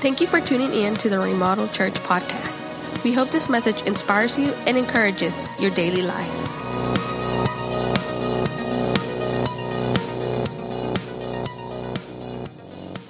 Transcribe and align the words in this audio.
Thank 0.00 0.20
you 0.20 0.28
for 0.28 0.40
tuning 0.40 0.72
in 0.72 0.94
to 0.98 1.08
the 1.08 1.18
Remodel 1.18 1.66
Church 1.66 1.94
podcast. 1.94 3.02
We 3.02 3.12
hope 3.12 3.30
this 3.30 3.48
message 3.48 3.82
inspires 3.82 4.38
you 4.38 4.52
and 4.64 4.76
encourages 4.76 5.48
your 5.58 5.72
daily 5.72 6.02
life. 6.02 6.34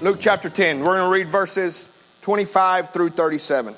Luke 0.01 0.17
chapter 0.19 0.49
10. 0.49 0.81
We're 0.81 0.97
going 0.97 1.03
to 1.03 1.11
read 1.11 1.27
verses 1.27 1.91
25 2.23 2.89
through 2.89 3.11
37. 3.11 3.75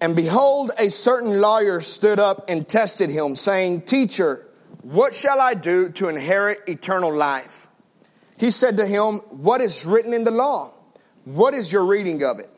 And 0.00 0.14
behold, 0.14 0.70
a 0.78 0.88
certain 0.88 1.40
lawyer 1.40 1.80
stood 1.80 2.20
up 2.20 2.48
and 2.48 2.68
tested 2.68 3.10
him, 3.10 3.34
saying, 3.34 3.82
Teacher, 3.82 4.46
what 4.82 5.16
shall 5.16 5.40
I 5.40 5.54
do 5.54 5.88
to 5.88 6.08
inherit 6.08 6.60
eternal 6.68 7.12
life? 7.12 7.66
He 8.38 8.52
said 8.52 8.76
to 8.76 8.86
him, 8.86 9.14
What 9.30 9.60
is 9.60 9.84
written 9.84 10.14
in 10.14 10.22
the 10.22 10.30
law? 10.30 10.70
What 11.24 11.54
is 11.54 11.72
your 11.72 11.84
reading 11.84 12.22
of 12.22 12.38
it? 12.38 12.48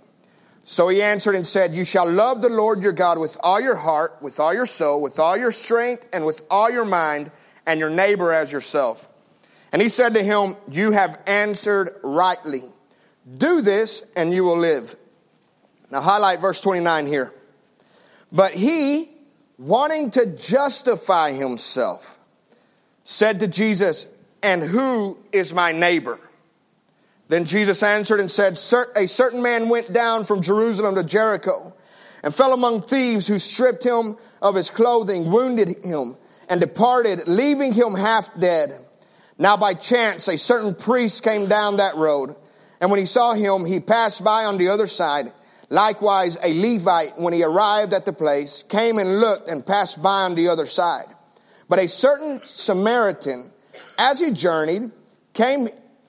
So 0.65 0.88
he 0.88 1.01
answered 1.01 1.37
and 1.37 1.47
said, 1.47 1.77
You 1.77 1.84
shall 1.84 2.11
love 2.11 2.43
the 2.43 2.48
Lord 2.48 2.83
your 2.83 2.92
God 2.92 3.19
with 3.20 3.37
all 3.42 3.61
your 3.61 3.77
heart, 3.77 4.19
with 4.20 4.41
all 4.41 4.52
your 4.52 4.66
soul, 4.66 5.01
with 5.01 5.20
all 5.20 5.37
your 5.37 5.52
strength, 5.52 6.06
and 6.12 6.27
with 6.27 6.42
all 6.51 6.70
your 6.70 6.84
mind, 6.84 7.30
and 7.66 7.79
your 7.79 7.91
neighbor 7.91 8.33
as 8.33 8.52
yourself. 8.52 9.09
And 9.73 9.80
he 9.80 9.89
said 9.89 10.15
to 10.15 10.23
him, 10.23 10.56
You 10.70 10.91
have 10.91 11.20
answered 11.27 11.91
rightly. 12.02 12.62
Do 13.39 13.61
this, 13.61 14.11
and 14.16 14.33
you 14.33 14.42
will 14.42 14.59
live. 14.59 14.97
Now, 15.91 16.01
highlight 16.01 16.41
verse 16.41 16.61
29 16.61 17.06
here. 17.06 17.33
But 18.33 18.53
he, 18.53 19.09
wanting 19.59 20.11
to 20.12 20.27
justify 20.27 21.30
himself, 21.30 22.19
said 23.05 23.39
to 23.41 23.48
Jesus, 23.48 24.09
And 24.42 24.62
who 24.62 25.19
is 25.30 25.55
my 25.55 25.70
neighbor? 25.70 26.19
Then 27.28 27.44
Jesus 27.44 27.82
answered 27.82 28.20
and 28.20 28.30
said, 28.30 28.52
A 28.96 29.08
certain 29.08 29.42
man 29.42 29.69
went 29.69 29.92
down 29.92 30.24
from 30.24 30.42
Jerusalem 30.42 30.94
to 30.94 31.05
Jericho 31.05 31.74
and 32.22 32.34
fell 32.34 32.52
among 32.52 32.83
thieves 32.83 33.27
who 33.27 33.38
stripped 33.38 33.84
him 33.84 34.16
of 34.41 34.55
his 34.55 34.70
clothing, 34.70 35.30
wounded 35.30 35.84
him, 35.84 36.16
and 36.48 36.60
departed, 36.60 37.27
leaving 37.27 37.72
him 37.72 37.94
half 37.94 38.28
dead. 38.38 38.72
Now 39.38 39.56
by 39.56 39.74
chance, 39.74 40.28
a 40.28 40.38
certain 40.38 40.74
priest 40.74 41.22
came 41.22 41.48
down 41.48 41.77
that 41.77 41.96
road, 41.96 42.34
and 42.80 42.91
when 42.91 43.00
he 43.00 43.06
saw 43.06 43.34
him, 43.34 43.64
he 43.64 43.80
passed 43.80 44.24
by 44.24 44.44
on 44.44 44.58
the 44.58 44.68
other 44.68 44.86
side. 44.86 45.33
Likewise, 45.68 46.38
a 46.44 46.55
Levite, 46.55 47.18
when 47.18 47.33
he 47.33 47.42
arrived 47.42 47.92
at 47.92 48.05
the 48.05 48.12
place, 48.12 48.62
came 48.62 48.98
and 48.98 49.20
looked 49.20 49.50
and 49.50 49.66
passed 49.66 50.00
by 50.02 50.22
on 50.22 50.36
the 50.36 50.48
other 50.48 50.66
side. 50.66 51.06
But 51.68 51.80
a 51.80 51.88
certain 51.88 52.40
Samaritan, 52.44 53.50
as 53.98 54.20
he 54.20 54.30
journeyed, 54.30 54.92
came, 55.33 55.68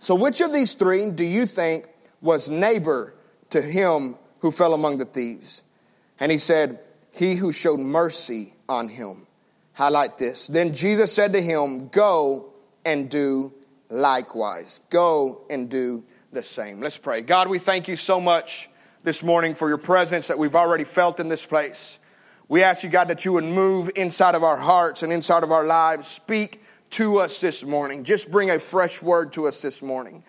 So, 0.00 0.14
which 0.14 0.40
of 0.40 0.50
these 0.50 0.72
three 0.72 1.10
do 1.10 1.24
you 1.24 1.44
think 1.44 1.86
was 2.22 2.48
neighbor 2.48 3.12
to 3.50 3.60
him 3.60 4.16
who 4.38 4.50
fell 4.50 4.72
among 4.72 4.96
the 4.96 5.04
thieves? 5.04 5.62
And 6.18 6.32
he 6.32 6.38
said, 6.38 6.80
He 7.12 7.34
who 7.34 7.52
showed 7.52 7.80
mercy 7.80 8.54
on 8.66 8.88
him. 8.88 9.26
Highlight 9.74 10.16
this. 10.16 10.46
Then 10.46 10.72
Jesus 10.72 11.12
said 11.12 11.34
to 11.34 11.42
him, 11.42 11.88
Go 11.88 12.54
and 12.82 13.10
do 13.10 13.52
likewise. 13.90 14.80
Go 14.88 15.44
and 15.50 15.68
do 15.68 16.02
the 16.32 16.42
same. 16.42 16.80
Let's 16.80 16.96
pray. 16.96 17.20
God, 17.20 17.48
we 17.48 17.58
thank 17.58 17.86
you 17.86 17.96
so 17.96 18.22
much 18.22 18.70
this 19.02 19.22
morning 19.22 19.54
for 19.54 19.68
your 19.68 19.76
presence 19.76 20.28
that 20.28 20.38
we've 20.38 20.56
already 20.56 20.84
felt 20.84 21.20
in 21.20 21.28
this 21.28 21.44
place. 21.44 22.00
We 22.48 22.62
ask 22.62 22.84
you, 22.84 22.88
God, 22.88 23.08
that 23.08 23.26
you 23.26 23.34
would 23.34 23.44
move 23.44 23.90
inside 23.96 24.34
of 24.34 24.44
our 24.44 24.56
hearts 24.56 25.02
and 25.02 25.12
inside 25.12 25.42
of 25.42 25.52
our 25.52 25.66
lives. 25.66 26.06
Speak 26.06 26.62
to 26.90 27.18
us 27.18 27.40
this 27.40 27.62
morning. 27.64 28.04
Just 28.04 28.30
bring 28.30 28.50
a 28.50 28.58
fresh 28.58 29.02
word 29.02 29.32
to 29.32 29.46
us 29.46 29.62
this 29.62 29.82
morning. 29.82 30.22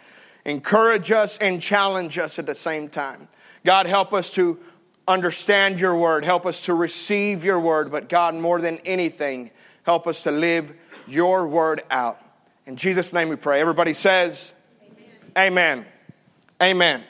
Encourage 0.45 1.11
us 1.11 1.37
and 1.37 1.61
challenge 1.61 2.17
us 2.17 2.39
at 2.39 2.45
the 2.45 2.55
same 2.55 2.89
time. 2.89 3.27
God, 3.65 3.85
help 3.85 4.13
us 4.13 4.29
to 4.31 4.59
understand 5.07 5.79
your 5.79 5.97
word. 5.97 6.25
Help 6.25 6.45
us 6.45 6.61
to 6.61 6.73
receive 6.73 7.43
your 7.43 7.59
word. 7.59 7.91
But 7.91 8.09
God, 8.09 8.35
more 8.35 8.59
than 8.59 8.77
anything, 8.85 9.51
help 9.83 10.07
us 10.07 10.23
to 10.23 10.31
live 10.31 10.73
your 11.07 11.47
word 11.47 11.81
out. 11.89 12.17
In 12.65 12.75
Jesus' 12.75 13.13
name 13.13 13.29
we 13.29 13.35
pray. 13.35 13.59
Everybody 13.59 13.93
says, 13.93 14.53
Amen. 15.35 15.83
Amen. 15.83 15.85
Amen. 16.61 17.03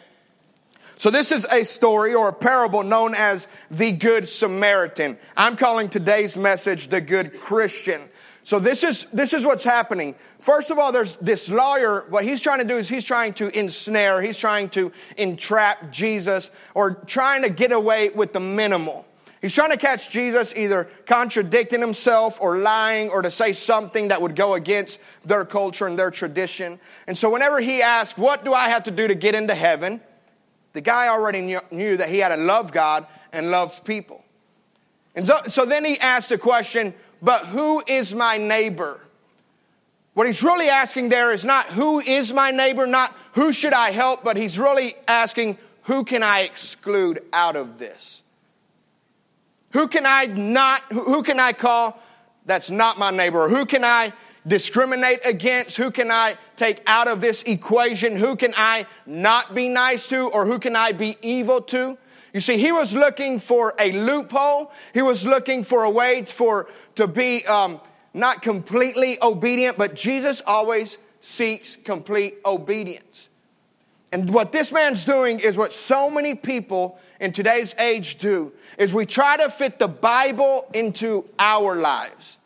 So 0.96 1.10
this 1.10 1.32
is 1.32 1.46
a 1.46 1.64
story 1.64 2.14
or 2.14 2.30
a 2.30 2.34
parable 2.34 2.84
known 2.84 3.14
as 3.16 3.48
the 3.72 3.92
Good 3.92 4.30
Samaritan. 4.30 5.18
I'm 5.36 5.58
calling 5.58 5.90
today's 5.90 6.38
message 6.38 6.90
the 6.90 7.02
Good 7.02 7.40
Christian. 7.40 8.02
So 8.44 8.60
this 8.60 8.84
is, 8.84 9.06
this 9.14 9.34
is 9.34 9.46
what's 9.46 9.64
happening. 9.64 10.16
First 10.40 10.72
of 10.72 10.80
all, 10.80 10.92
there's 10.92 11.16
this 11.18 11.50
lawyer. 11.50 12.06
What 12.10 12.24
he's 12.24 12.42
trying 12.42 12.60
to 12.60 12.68
do 12.68 12.78
is 12.78 12.90
he's 12.90 13.04
trying 13.04 13.34
to 13.34 13.58
ensnare, 13.58 14.22
he's 14.22 14.38
trying 14.38 14.70
to 14.70 14.92
entrap 15.16 15.92
Jesus 15.92 16.50
or 16.74 16.92
trying 16.92 17.44
to 17.44 17.50
get 17.50 17.72
away 17.72 18.10
with 18.10 18.34
the 18.34 18.40
minimal. 18.40 19.06
He's 19.42 19.54
trying 19.54 19.72
to 19.72 19.78
catch 19.78 20.12
Jesus 20.12 20.56
either 20.56 20.88
contradicting 21.08 21.82
himself 21.82 22.40
or 22.42 22.58
lying 22.58 23.10
or 23.10 23.24
to 23.24 23.32
say 23.32 23.54
something 23.54 24.10
that 24.10 24.22
would 24.22 24.36
go 24.36 24.54
against 24.54 25.00
their 25.24 25.46
culture 25.46 25.88
and 25.88 25.98
their 25.98 26.12
tradition. 26.12 26.80
And 27.08 27.18
so 27.18 27.32
whenever 27.32 27.60
he 27.60 27.82
asked, 27.82 28.20
what 28.20 28.46
do 28.46 28.54
I 28.54 28.70
have 28.70 28.84
to 28.84 28.92
do 28.92 29.08
to 29.08 29.16
get 29.16 29.34
into 29.34 29.56
heaven? 29.56 30.00
The 30.74 30.82
guy 30.82 31.08
already 31.10 31.42
knew, 31.72 31.98
that 31.98 32.10
he 32.10 32.20
had 32.20 32.30
to 32.30 32.38
love 32.38 32.72
God 32.72 33.08
and 33.34 33.50
love 33.50 33.84
people. 33.84 34.24
And 35.16 35.28
so, 35.28 35.38
so 35.48 35.66
then 35.66 35.84
he 35.86 36.00
asked 36.00 36.30
the 36.30 36.38
question, 36.38 36.94
but 37.22 37.48
who 37.48 37.84
is 37.86 38.14
my 38.14 38.38
neighbor? 38.38 39.02
What 40.14 40.28
he's 40.28 40.44
really 40.44 40.68
asking 40.68 41.10
there 41.10 41.32
is 41.32 41.46
not 41.46 41.68
who 41.68 42.00
is 42.00 42.34
my 42.34 42.52
neighbor, 42.52 42.86
not 42.86 43.16
who 43.34 43.54
should 43.54 43.74
I 43.74 43.92
help, 43.92 44.24
but 44.24 44.36
he's 44.36 44.60
really 44.60 44.96
asking 45.08 45.58
who 45.84 46.04
can 46.04 46.22
I 46.24 46.42
exclude 46.42 47.22
out 47.32 47.56
of 47.56 47.80
this? 47.80 48.24
Who 49.72 49.88
can 49.88 50.06
I 50.06 50.26
not, 50.26 50.84
who 50.92 51.24
can 51.24 51.40
I 51.40 51.54
call 51.54 52.02
that's 52.46 52.70
not 52.70 52.98
my 53.00 53.12
neighbor? 53.12 53.44
Or 53.44 53.50
who 53.50 53.66
can 53.66 53.86
I 53.86 54.12
discriminate 54.46 55.26
against? 55.26 55.78
Who 55.78 55.92
can 55.92 56.12
I 56.12 56.36
take 56.58 56.82
out 56.88 57.08
of 57.08 57.22
this 57.22 57.44
equation? 57.44 58.16
Who 58.16 58.36
can 58.36 58.54
I 58.58 58.86
not 59.06 59.56
be 59.56 59.70
nice 59.70 60.10
to? 60.10 60.28
Or 60.30 60.46
who 60.46 60.60
can 60.60 60.76
I 60.76 60.92
be 60.92 61.18
evil 61.22 61.62
to? 61.62 61.98
You 62.34 62.42
see, 62.42 62.58
he 62.58 62.72
was 62.72 62.94
looking 62.94 63.40
for 63.40 63.74
a 63.80 63.92
loophole. 63.92 64.72
He 64.94 65.02
was 65.02 65.26
looking 65.26 65.64
for 65.64 65.84
a 65.84 65.90
way 65.90 66.24
for, 66.24 66.68
to 66.96 67.08
be, 67.08 67.46
um, 67.46 67.80
not 68.14 68.42
completely 68.42 69.18
obedient, 69.22 69.78
but 69.78 69.96
Jesus 69.96 70.42
always 70.46 70.98
seeks 71.20 71.76
complete 71.76 72.36
obedience. 72.46 73.30
And 74.14 74.34
what 74.34 74.52
this 74.52 74.74
man's 74.74 75.06
doing 75.06 75.40
is 75.40 75.58
what 75.58 75.72
so 75.72 76.10
many 76.10 76.36
people 76.36 77.00
in 77.22 77.32
today's 77.32 77.76
age 77.80 78.18
do, 78.18 78.52
is 78.78 78.94
we 78.94 79.06
try 79.06 79.38
to 79.38 79.50
fit 79.50 79.80
the 79.80 79.88
Bible 79.88 80.66
into 80.74 81.24
our 81.40 81.76
lives. 81.76 82.40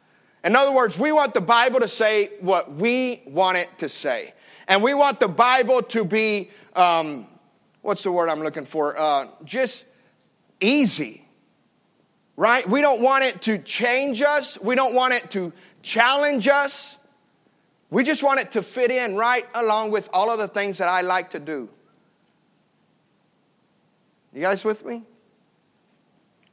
In 0.43 0.55
other 0.55 0.71
words, 0.71 0.99
we 0.99 1.11
want 1.11 1.33
the 1.33 1.41
Bible 1.41 1.79
to 1.79 1.87
say 1.87 2.29
what 2.39 2.71
we 2.71 3.23
want 3.25 3.57
it 3.57 3.69
to 3.79 3.89
say. 3.89 4.33
And 4.67 4.83
we 4.83 4.93
want 4.93 5.19
the 5.19 5.27
Bible 5.27 5.81
to 5.83 6.05
be, 6.05 6.51
um, 6.75 7.25
what's 7.85 8.01
the 8.01 8.11
word 8.11 8.29
I'm 8.29 8.41
looking 8.41 8.65
for? 8.65 8.99
Uh, 8.99 9.27
just 9.43 9.85
easy. 10.59 11.23
Right? 12.35 12.67
We 12.67 12.81
don't 12.81 13.01
want 13.01 13.23
it 13.23 13.43
to 13.43 13.59
change 13.59 14.23
us. 14.23 14.59
We 14.59 14.73
don't 14.73 14.95
want 14.95 15.13
it 15.13 15.29
to 15.31 15.53
challenge 15.83 16.47
us. 16.47 16.97
We 17.91 18.03
just 18.03 18.23
want 18.23 18.39
it 18.39 18.53
to 18.53 18.63
fit 18.63 18.89
in 18.89 19.15
right 19.15 19.45
along 19.53 19.91
with 19.91 20.09
all 20.11 20.31
of 20.31 20.39
the 20.39 20.47
things 20.47 20.79
that 20.79 20.89
I 20.89 21.01
like 21.01 21.29
to 21.29 21.39
do. 21.39 21.69
You 24.33 24.41
guys 24.41 24.65
with 24.65 24.83
me? 24.83 25.03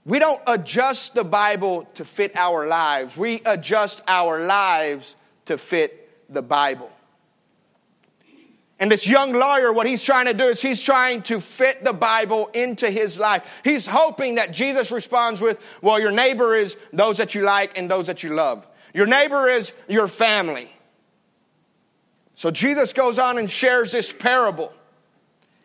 We 0.04 0.18
don't 0.18 0.40
adjust 0.46 1.14
the 1.14 1.24
Bible 1.24 1.88
to 1.94 2.04
fit 2.04 2.36
our 2.36 2.66
lives. 2.66 3.16
We 3.16 3.40
adjust 3.46 4.02
our 4.06 4.44
lives 4.44 5.16
to 5.46 5.56
fit 5.56 6.10
the 6.32 6.42
Bible. 6.42 6.91
And 8.82 8.90
this 8.90 9.06
young 9.06 9.32
lawyer, 9.32 9.72
what 9.72 9.86
he's 9.86 10.02
trying 10.02 10.26
to 10.26 10.34
do 10.34 10.42
is 10.42 10.60
he's 10.60 10.82
trying 10.82 11.22
to 11.22 11.40
fit 11.40 11.84
the 11.84 11.92
Bible 11.92 12.50
into 12.52 12.90
his 12.90 13.16
life. 13.16 13.60
He's 13.62 13.86
hoping 13.86 14.34
that 14.34 14.50
Jesus 14.50 14.90
responds 14.90 15.40
with, 15.40 15.60
well, 15.82 16.00
your 16.00 16.10
neighbor 16.10 16.56
is 16.56 16.76
those 16.92 17.18
that 17.18 17.32
you 17.32 17.42
like 17.42 17.78
and 17.78 17.88
those 17.88 18.08
that 18.08 18.24
you 18.24 18.30
love. 18.30 18.66
Your 18.92 19.06
neighbor 19.06 19.48
is 19.48 19.70
your 19.86 20.08
family. 20.08 20.68
So 22.34 22.50
Jesus 22.50 22.92
goes 22.92 23.20
on 23.20 23.38
and 23.38 23.48
shares 23.48 23.92
this 23.92 24.12
parable. 24.12 24.72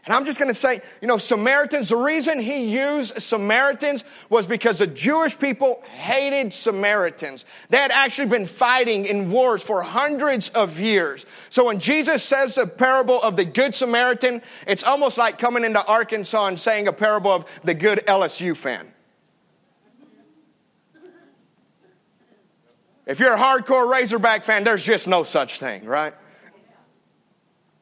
And 0.08 0.16
I'm 0.16 0.24
just 0.24 0.40
going 0.40 0.48
to 0.48 0.56
say, 0.56 0.80
you 1.02 1.08
know, 1.08 1.18
Samaritans, 1.18 1.90
the 1.90 1.98
reason 1.98 2.40
he 2.40 2.64
used 2.72 3.22
Samaritans 3.22 4.06
was 4.30 4.48
because 4.48 4.80
the 4.80 4.88
Jewish 4.88 5.38
people 5.38 5.84
hated 5.96 6.54
Samaritans. 6.54 7.44
They 7.70 7.78
had 7.78 7.92
actually 7.92 8.30
been 8.30 8.48
fighting 8.48 9.06
in 9.06 9.30
wars 9.30 9.62
for 9.62 9.82
hundreds 9.82 10.48
of 10.50 10.80
years. 10.80 11.26
So 11.50 11.66
when 11.66 11.82
Jesus 11.82 12.24
says 12.24 12.56
the 12.56 12.68
parable 12.68 13.22
of 13.22 13.36
the 13.36 13.44
Good 13.44 13.76
Samaritan, 13.76 14.42
it's 14.66 14.86
almost 14.86 15.18
like 15.18 15.40
coming 15.40 15.66
into 15.66 15.86
Arkansas 15.86 16.48
and 16.48 16.58
saying 16.58 16.88
a 16.88 16.94
parable 16.94 17.32
of 17.32 17.46
the 17.64 17.74
good 17.74 18.00
LSU 18.08 18.56
fan. 18.56 18.88
If 23.06 23.20
you're 23.20 23.34
a 23.34 23.38
hardcore 23.38 23.92
Razorback 23.92 24.46
fan, 24.46 24.64
there's 24.64 24.84
just 24.84 25.06
no 25.06 25.24
such 25.24 25.60
thing, 25.60 25.84
right? 25.84 26.14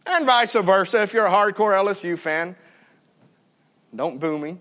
And 0.05 0.25
vice 0.25 0.53
versa. 0.53 1.01
If 1.01 1.13
you're 1.13 1.25
a 1.25 1.31
hardcore 1.31 1.73
LSU 1.73 2.17
fan, 2.17 2.55
don't 3.95 4.19
boo 4.19 4.37
me. 4.37 4.57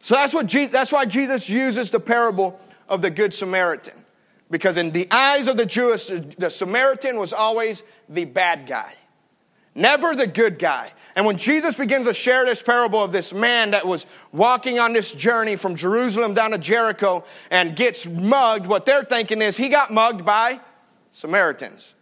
So 0.00 0.14
that's, 0.14 0.32
what 0.32 0.46
Je- 0.46 0.66
that's 0.66 0.92
why 0.92 1.06
Jesus 1.06 1.48
uses 1.48 1.90
the 1.90 2.00
parable 2.00 2.60
of 2.88 3.02
the 3.02 3.10
Good 3.10 3.34
Samaritan. 3.34 3.94
Because 4.50 4.76
in 4.76 4.92
the 4.92 5.08
eyes 5.10 5.46
of 5.46 5.56
the 5.56 5.66
Jewish, 5.66 6.06
the 6.06 6.50
Samaritan 6.50 7.18
was 7.18 7.32
always 7.32 7.82
the 8.08 8.24
bad 8.24 8.66
guy, 8.66 8.94
never 9.74 10.14
the 10.14 10.26
good 10.26 10.58
guy. 10.58 10.92
And 11.14 11.26
when 11.26 11.36
Jesus 11.36 11.76
begins 11.76 12.06
to 12.06 12.14
share 12.14 12.46
this 12.46 12.62
parable 12.62 13.02
of 13.02 13.12
this 13.12 13.34
man 13.34 13.72
that 13.72 13.86
was 13.86 14.06
walking 14.32 14.78
on 14.78 14.92
this 14.92 15.12
journey 15.12 15.56
from 15.56 15.74
Jerusalem 15.74 16.32
down 16.32 16.52
to 16.52 16.58
Jericho 16.58 17.24
and 17.50 17.76
gets 17.76 18.06
mugged, 18.08 18.66
what 18.66 18.86
they're 18.86 19.04
thinking 19.04 19.42
is 19.42 19.56
he 19.56 19.68
got 19.68 19.90
mugged 19.90 20.24
by 20.24 20.60
Samaritans. 21.10 21.94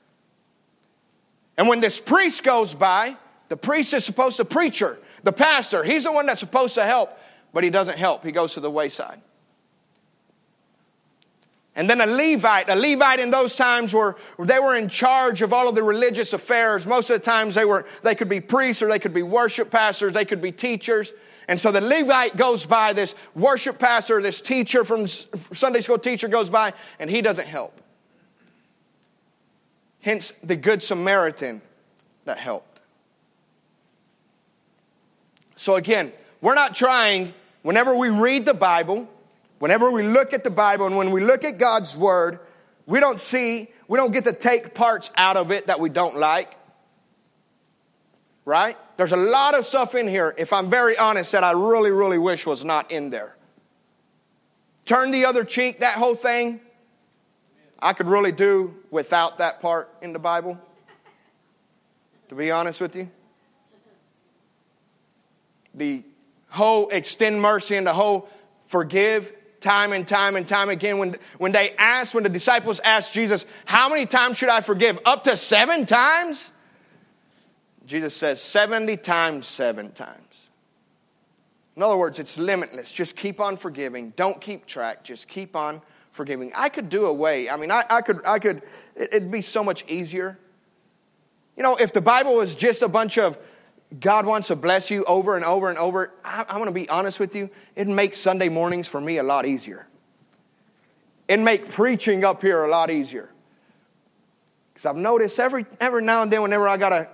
And 1.57 1.69
when 1.69 1.81
this 1.81 2.01
priest 2.01 2.45
goes 2.45 2.75
by, 2.75 3.17
the 3.49 3.57
priest 3.57 3.95
is 3.95 4.05
supposed 4.05 4.37
to 4.39 4.45
preacher, 4.45 4.99
the 5.23 5.33
pastor, 5.33 5.83
he's 5.85 6.05
the 6.05 6.13
one 6.13 6.27
that's 6.27 6.41
supposed 6.41 6.75
to 6.75 6.85
help, 6.85 7.19
but 7.53 7.65
he 7.65 7.71
doesn't 7.71 7.99
help. 7.99 8.25
He 8.25 8.33
goes 8.33 8.55
to 8.55 8.61
the 8.61 8.71
wayside. 8.71 9.21
And 11.77 11.91
then 11.91 12.01
a 12.01 12.07
Levite, 12.07 12.71
a 12.71 12.75
Levite 12.75 13.21
in 13.21 13.31
those 13.31 13.55
times 13.55 13.93
were, 13.93 14.17
they 14.39 14.59
were 14.59 14.77
in 14.77 14.89
charge 14.89 15.43
of 15.43 15.53
all 15.53 15.69
of 15.69 15.75
the 15.75 15.83
religious 15.83 16.33
affairs. 16.33 16.87
Most 16.87 17.11
of 17.11 17.21
the 17.21 17.25
times 17.25 17.55
they 17.55 17.67
were, 17.67 17.87
they 18.03 18.15
could 18.15 18.31
be 18.31 18.41
priests 18.41 18.83
or 18.83 18.89
they 18.89 18.99
could 18.99 19.13
be 19.13 19.23
worship 19.23 19.71
pastors, 19.71 20.15
they 20.15 20.25
could 20.25 20.41
be 20.41 20.53
teachers. 20.53 21.13
And 21.49 21.61
so 21.61 21.71
the 21.71 21.83
Levite 21.83 22.37
goes 22.37 22.65
by, 22.65 22.95
this 22.95 23.15
worship 23.35 23.79
pastor, 23.79 24.23
this 24.23 24.41
teacher 24.41 24.85
from 24.85 25.07
Sunday 25.07 25.83
school 25.83 25.99
teacher 25.99 26.29
goes 26.29 26.49
by, 26.49 26.73
and 26.99 27.11
he 27.11 27.21
doesn't 27.21 27.47
help. 27.47 27.81
Hence 30.07 30.31
the 30.41 30.55
Good 30.55 30.85
Samaritan 30.85 31.61
that 32.27 32.39
helped. 32.39 32.81
So 35.57 35.75
again, 35.75 36.13
we're 36.41 36.55
not 36.55 36.77
trying, 36.77 37.35
whenever 37.63 37.93
we 37.93 38.09
read 38.11 38.47
the 38.47 38.55
Bible, 38.55 39.09
whenever 39.59 39.91
we 39.91 40.05
look 40.05 40.33
at 40.33 40.45
the 40.45 40.51
Bible, 40.51 40.87
and 40.87 40.97
when 40.97 41.11
we 41.11 41.25
look 41.25 41.43
at 41.43 41.59
God's 41.59 41.99
Word, 41.99 42.39
we 42.87 43.01
don't 43.01 43.19
see, 43.19 43.67
we 43.89 43.99
don't 43.99 44.13
get 44.13 44.23
to 44.27 44.33
take 44.33 44.75
parts 44.75 45.11
out 45.17 45.37
of 45.37 45.51
it 45.51 45.67
that 45.67 45.81
we 45.81 45.89
don't 45.89 46.17
like. 46.17 46.55
Right? 48.45 48.77
There's 48.99 49.13
a 49.13 49.17
lot 49.17 49.59
of 49.59 49.67
stuff 49.67 49.97
in 49.97 50.07
here, 50.07 50.33
if 50.39 50.53
I'm 50.53 50.71
very 50.71 50.97
honest, 50.97 51.33
that 51.33 51.43
I 51.43 51.51
really, 51.51 51.91
really 51.91 52.19
wish 52.19 52.47
was 52.47 52.65
not 52.65 52.93
in 52.93 53.11
there. 53.11 53.37
Turn 54.85 55.11
the 55.11 55.25
other 55.25 55.43
cheek, 55.43 55.81
that 55.81 55.99
whole 55.99 56.15
thing, 56.15 56.61
I 57.79 57.93
could 57.93 58.07
really 58.07 58.33
do 58.33 58.75
without 58.91 59.39
that 59.39 59.61
part 59.61 59.93
in 60.03 60.13
the 60.13 60.19
Bible, 60.19 60.59
to 62.29 62.35
be 62.35 62.51
honest 62.51 62.81
with 62.81 62.97
you. 62.97 63.11
The 65.75 66.03
whole 66.49 66.89
extend 66.89 67.41
mercy 67.43 67.77
and 67.77 67.87
the 67.87 67.93
whole 67.93 68.29
forgive 68.67 69.33
time 69.61 69.93
and 69.93 70.07
time 70.07 70.37
and 70.37 70.47
time 70.47 70.71
again. 70.71 70.99
When, 70.99 71.15
when 71.39 71.53
they 71.53 71.73
asked, 71.77 72.15
when 72.15 72.23
the 72.23 72.31
disciples 72.31 72.81
asked 72.81 73.13
Jesus, 73.13 73.45
How 73.67 73.89
many 73.89 74.07
times 74.07 74.39
should 74.39 74.49
I 74.49 74.63
forgive? 74.63 74.99
Up 75.05 75.25
to 75.25 75.37
seven 75.37 75.85
times? 75.87 76.53
Jesus 77.85 78.17
says 78.17 78.43
70 78.43 78.97
times 78.97 79.47
seven 79.47 79.93
times. 79.93 80.49
In 81.77 81.83
other 81.83 81.97
words, 81.97 82.19
it's 82.19 82.39
limitless. 82.39 82.91
Just 82.91 83.17
keep 83.17 83.39
on 83.39 83.57
forgiving. 83.57 84.13
Don't 84.17 84.41
keep 84.41 84.67
track. 84.67 85.05
Just 85.05 85.29
keep 85.29 85.55
on 85.55 85.83
forgiving. 86.17 86.51
I 86.57 86.69
could 86.69 86.89
do 86.89 87.07
away. 87.07 87.49
I 87.49 87.57
mean, 87.57 87.71
I, 87.71 87.85
I 87.89 88.01
could, 88.01 88.27
I 88.27 88.41
could, 88.41 88.63
it'd 88.97 89.31
be 89.31 89.43
so 89.43 89.63
much 89.63 89.85
easier. 89.87 90.39
You 91.57 91.63
know, 91.63 91.77
if 91.77 91.93
the 91.93 92.01
Bible 92.01 92.35
was 92.35 92.55
just 92.55 92.83
a 92.83 92.89
bunch 92.89 93.19
of 93.19 93.39
God 94.01 94.27
wants 94.27 94.49
to 94.49 94.57
bless 94.57 94.91
you 94.91 95.05
over 95.05 95.37
and 95.37 95.45
over 95.45 95.69
and 95.69 95.79
over, 95.79 96.13
I, 96.25 96.45
I'm 96.49 96.57
going 96.57 96.69
to 96.69 96.75
be 96.75 96.89
honest 96.89 97.21
with 97.21 97.37
you, 97.37 97.51
it'd 97.77 97.93
make 97.93 98.15
Sunday 98.15 98.49
mornings 98.49 98.89
for 98.89 99.01
me 99.01 99.19
a 99.19 99.23
lot 99.23 99.47
easier. 99.47 99.87
It'd 101.29 101.45
make 101.45 101.69
preaching 101.69 102.25
up 102.25 102.43
here 102.43 102.65
a 102.65 102.69
lot 102.69 102.91
easier. 102.91 103.31
Because 104.73 104.87
I've 104.87 104.97
noticed 104.97 105.39
every, 105.39 105.65
every 105.81 106.03
now 106.03 106.23
and 106.23 106.31
then, 106.31 106.43
whenever 106.43 106.69
I 106.69 106.77
got 106.77 106.91
to 106.91 107.09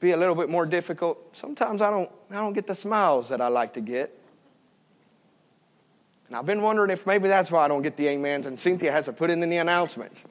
be 0.00 0.10
a 0.10 0.16
little 0.16 0.34
bit 0.34 0.50
more 0.50 0.66
difficult, 0.66 1.34
sometimes 1.36 1.80
I 1.80 1.90
don't, 1.90 2.10
I 2.30 2.34
don't 2.34 2.52
get 2.52 2.66
the 2.66 2.74
smiles 2.74 3.28
that 3.30 3.40
I 3.40 3.48
like 3.48 3.72
to 3.74 3.80
get. 3.80 4.18
And 6.28 6.36
I've 6.36 6.46
been 6.46 6.62
wondering 6.62 6.90
if 6.90 7.06
maybe 7.06 7.28
that's 7.28 7.50
why 7.50 7.64
I 7.64 7.68
don't 7.68 7.82
get 7.82 7.96
the 7.96 8.08
amens, 8.08 8.46
and 8.46 8.58
Cynthia 8.58 8.90
has 8.90 9.04
to 9.04 9.12
put 9.12 9.30
in 9.30 9.40
the 9.40 9.56
announcements. 9.56 10.24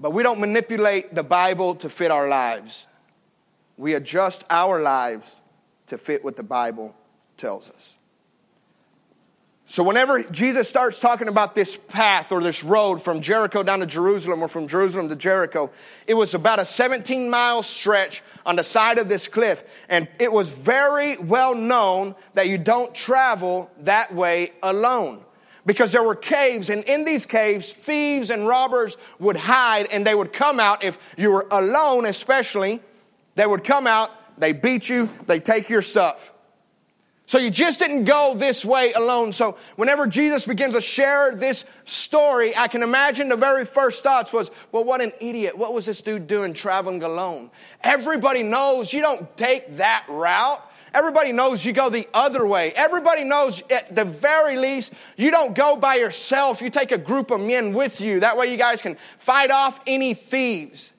But 0.00 0.12
we 0.12 0.22
don't 0.22 0.38
manipulate 0.38 1.14
the 1.14 1.24
Bible 1.24 1.74
to 1.76 1.88
fit 1.88 2.10
our 2.10 2.28
lives. 2.28 2.86
We 3.76 3.94
adjust 3.94 4.44
our 4.48 4.80
lives 4.80 5.42
to 5.86 5.98
fit 5.98 6.22
what 6.24 6.36
the 6.36 6.44
Bible 6.44 6.94
tells 7.36 7.70
us. 7.70 7.97
So, 9.70 9.82
whenever 9.82 10.22
Jesus 10.22 10.66
starts 10.66 10.98
talking 10.98 11.28
about 11.28 11.54
this 11.54 11.76
path 11.76 12.32
or 12.32 12.42
this 12.42 12.64
road 12.64 13.02
from 13.02 13.20
Jericho 13.20 13.62
down 13.62 13.80
to 13.80 13.86
Jerusalem 13.86 14.42
or 14.42 14.48
from 14.48 14.66
Jerusalem 14.66 15.10
to 15.10 15.14
Jericho, 15.14 15.70
it 16.06 16.14
was 16.14 16.32
about 16.32 16.58
a 16.58 16.64
17 16.64 17.28
mile 17.28 17.62
stretch 17.62 18.22
on 18.46 18.56
the 18.56 18.64
side 18.64 18.96
of 18.96 19.10
this 19.10 19.28
cliff. 19.28 19.84
And 19.90 20.08
it 20.18 20.32
was 20.32 20.50
very 20.58 21.18
well 21.18 21.54
known 21.54 22.14
that 22.32 22.48
you 22.48 22.56
don't 22.56 22.94
travel 22.94 23.70
that 23.80 24.14
way 24.14 24.52
alone. 24.62 25.22
Because 25.66 25.92
there 25.92 26.02
were 26.02 26.16
caves, 26.16 26.70
and 26.70 26.82
in 26.84 27.04
these 27.04 27.26
caves, 27.26 27.70
thieves 27.70 28.30
and 28.30 28.48
robbers 28.48 28.96
would 29.18 29.36
hide, 29.36 29.88
and 29.92 30.06
they 30.06 30.14
would 30.14 30.32
come 30.32 30.60
out 30.60 30.82
if 30.82 30.96
you 31.18 31.30
were 31.30 31.46
alone, 31.50 32.06
especially. 32.06 32.80
They 33.34 33.46
would 33.46 33.64
come 33.64 33.86
out, 33.86 34.10
they 34.40 34.54
beat 34.54 34.88
you, 34.88 35.10
they 35.26 35.40
take 35.40 35.68
your 35.68 35.82
stuff. 35.82 36.32
So 37.28 37.36
you 37.36 37.50
just 37.50 37.78
didn't 37.78 38.04
go 38.04 38.32
this 38.34 38.64
way 38.64 38.94
alone. 38.94 39.34
So 39.34 39.58
whenever 39.76 40.06
Jesus 40.06 40.46
begins 40.46 40.74
to 40.74 40.80
share 40.80 41.34
this 41.34 41.66
story, 41.84 42.56
I 42.56 42.68
can 42.68 42.82
imagine 42.82 43.28
the 43.28 43.36
very 43.36 43.66
first 43.66 44.02
thoughts 44.02 44.32
was, 44.32 44.50
well, 44.72 44.82
what 44.82 45.02
an 45.02 45.12
idiot. 45.20 45.58
What 45.58 45.74
was 45.74 45.84
this 45.84 46.00
dude 46.00 46.26
doing 46.26 46.54
traveling 46.54 47.02
alone? 47.02 47.50
Everybody 47.82 48.42
knows 48.42 48.94
you 48.94 49.02
don't 49.02 49.36
take 49.36 49.76
that 49.76 50.06
route. 50.08 50.64
Everybody 50.94 51.32
knows 51.32 51.62
you 51.66 51.74
go 51.74 51.90
the 51.90 52.08
other 52.14 52.46
way. 52.46 52.72
Everybody 52.74 53.24
knows 53.24 53.62
at 53.70 53.94
the 53.94 54.06
very 54.06 54.56
least 54.56 54.94
you 55.18 55.30
don't 55.30 55.54
go 55.54 55.76
by 55.76 55.96
yourself. 55.96 56.62
You 56.62 56.70
take 56.70 56.92
a 56.92 56.98
group 56.98 57.30
of 57.30 57.42
men 57.42 57.74
with 57.74 58.00
you. 58.00 58.20
That 58.20 58.38
way 58.38 58.50
you 58.50 58.56
guys 58.56 58.80
can 58.80 58.96
fight 59.18 59.50
off 59.50 59.82
any 59.86 60.14
thieves. 60.14 60.94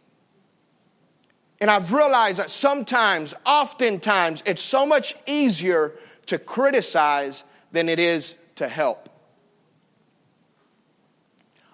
And 1.60 1.72
I've 1.72 1.92
realized 1.92 2.38
that 2.38 2.52
sometimes, 2.52 3.34
oftentimes, 3.48 4.44
it's 4.46 4.62
so 4.62 4.86
much 4.86 5.16
easier 5.26 5.96
to 6.30 6.40
criticize 6.40 7.44
than 7.72 7.90
it 7.90 8.00
is 8.00 8.36
to 8.56 8.68
help. 8.68 9.10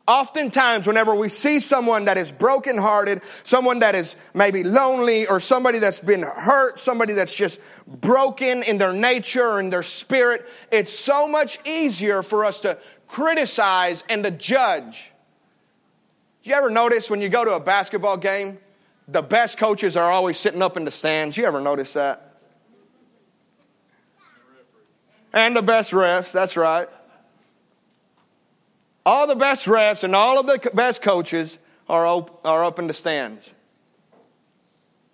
Oftentimes, 0.07 0.85
whenever 0.85 1.15
we 1.15 1.29
see 1.29 1.59
someone 1.59 2.05
that 2.05 2.17
is 2.17 2.31
brokenhearted, 2.31 3.23
someone 3.41 3.79
that 3.79 3.95
is 3.95 4.15
maybe 4.35 4.63
lonely, 4.63 5.25
or 5.25 5.39
somebody 5.39 5.79
that's 5.79 5.99
been 5.99 6.21
hurt, 6.21 6.79
somebody 6.79 7.13
that's 7.13 7.33
just 7.33 7.59
broken 7.87 8.61
in 8.61 8.77
their 8.77 8.93
nature 8.93 9.59
in 9.59 9.71
their 9.71 9.81
spirit, 9.81 10.47
it's 10.71 10.91
so 10.93 11.27
much 11.27 11.57
easier 11.65 12.21
for 12.21 12.45
us 12.45 12.59
to 12.59 12.77
criticize 13.07 14.03
and 14.07 14.23
to 14.23 14.29
judge. 14.29 15.11
You 16.43 16.53
ever 16.53 16.69
notice 16.69 17.09
when 17.09 17.21
you 17.21 17.29
go 17.29 17.43
to 17.43 17.53
a 17.53 17.59
basketball 17.59 18.17
game, 18.17 18.59
the 19.07 19.23
best 19.23 19.57
coaches 19.57 19.97
are 19.97 20.11
always 20.11 20.37
sitting 20.37 20.61
up 20.61 20.77
in 20.77 20.85
the 20.85 20.91
stands? 20.91 21.35
You 21.35 21.45
ever 21.45 21.61
notice 21.61 21.93
that? 21.93 22.34
And 25.35 25.55
the 25.55 25.61
best 25.61 25.91
refs, 25.91 26.31
that's 26.31 26.57
right. 26.57 26.87
All 29.05 29.27
the 29.27 29.35
best 29.35 29.67
refs 29.67 30.03
and 30.03 30.15
all 30.15 30.39
of 30.39 30.47
the 30.47 30.71
best 30.73 31.03
coaches 31.03 31.59
are, 31.87 32.07
op- 32.07 32.43
are 32.43 32.63
up 32.63 32.79
in 32.79 32.87
the 32.87 32.93
stands. 32.93 33.53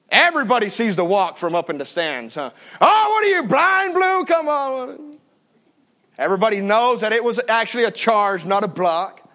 Everybody 0.09 0.69
sees 0.69 0.95
the 0.95 1.03
walk 1.03 1.37
from 1.37 1.55
up 1.55 1.69
in 1.69 1.77
the 1.77 1.85
stands, 1.85 2.35
huh? 2.35 2.51
Oh, 2.79 3.09
what 3.09 3.25
are 3.25 3.29
you, 3.29 3.43
blind 3.47 3.93
blue? 3.93 4.25
Come 4.25 4.47
on. 4.47 5.17
Everybody 6.17 6.61
knows 6.61 7.01
that 7.01 7.13
it 7.13 7.23
was 7.23 7.39
actually 7.49 7.85
a 7.85 7.91
charge, 7.91 8.45
not 8.45 8.63
a 8.63 8.67
block. 8.67 9.27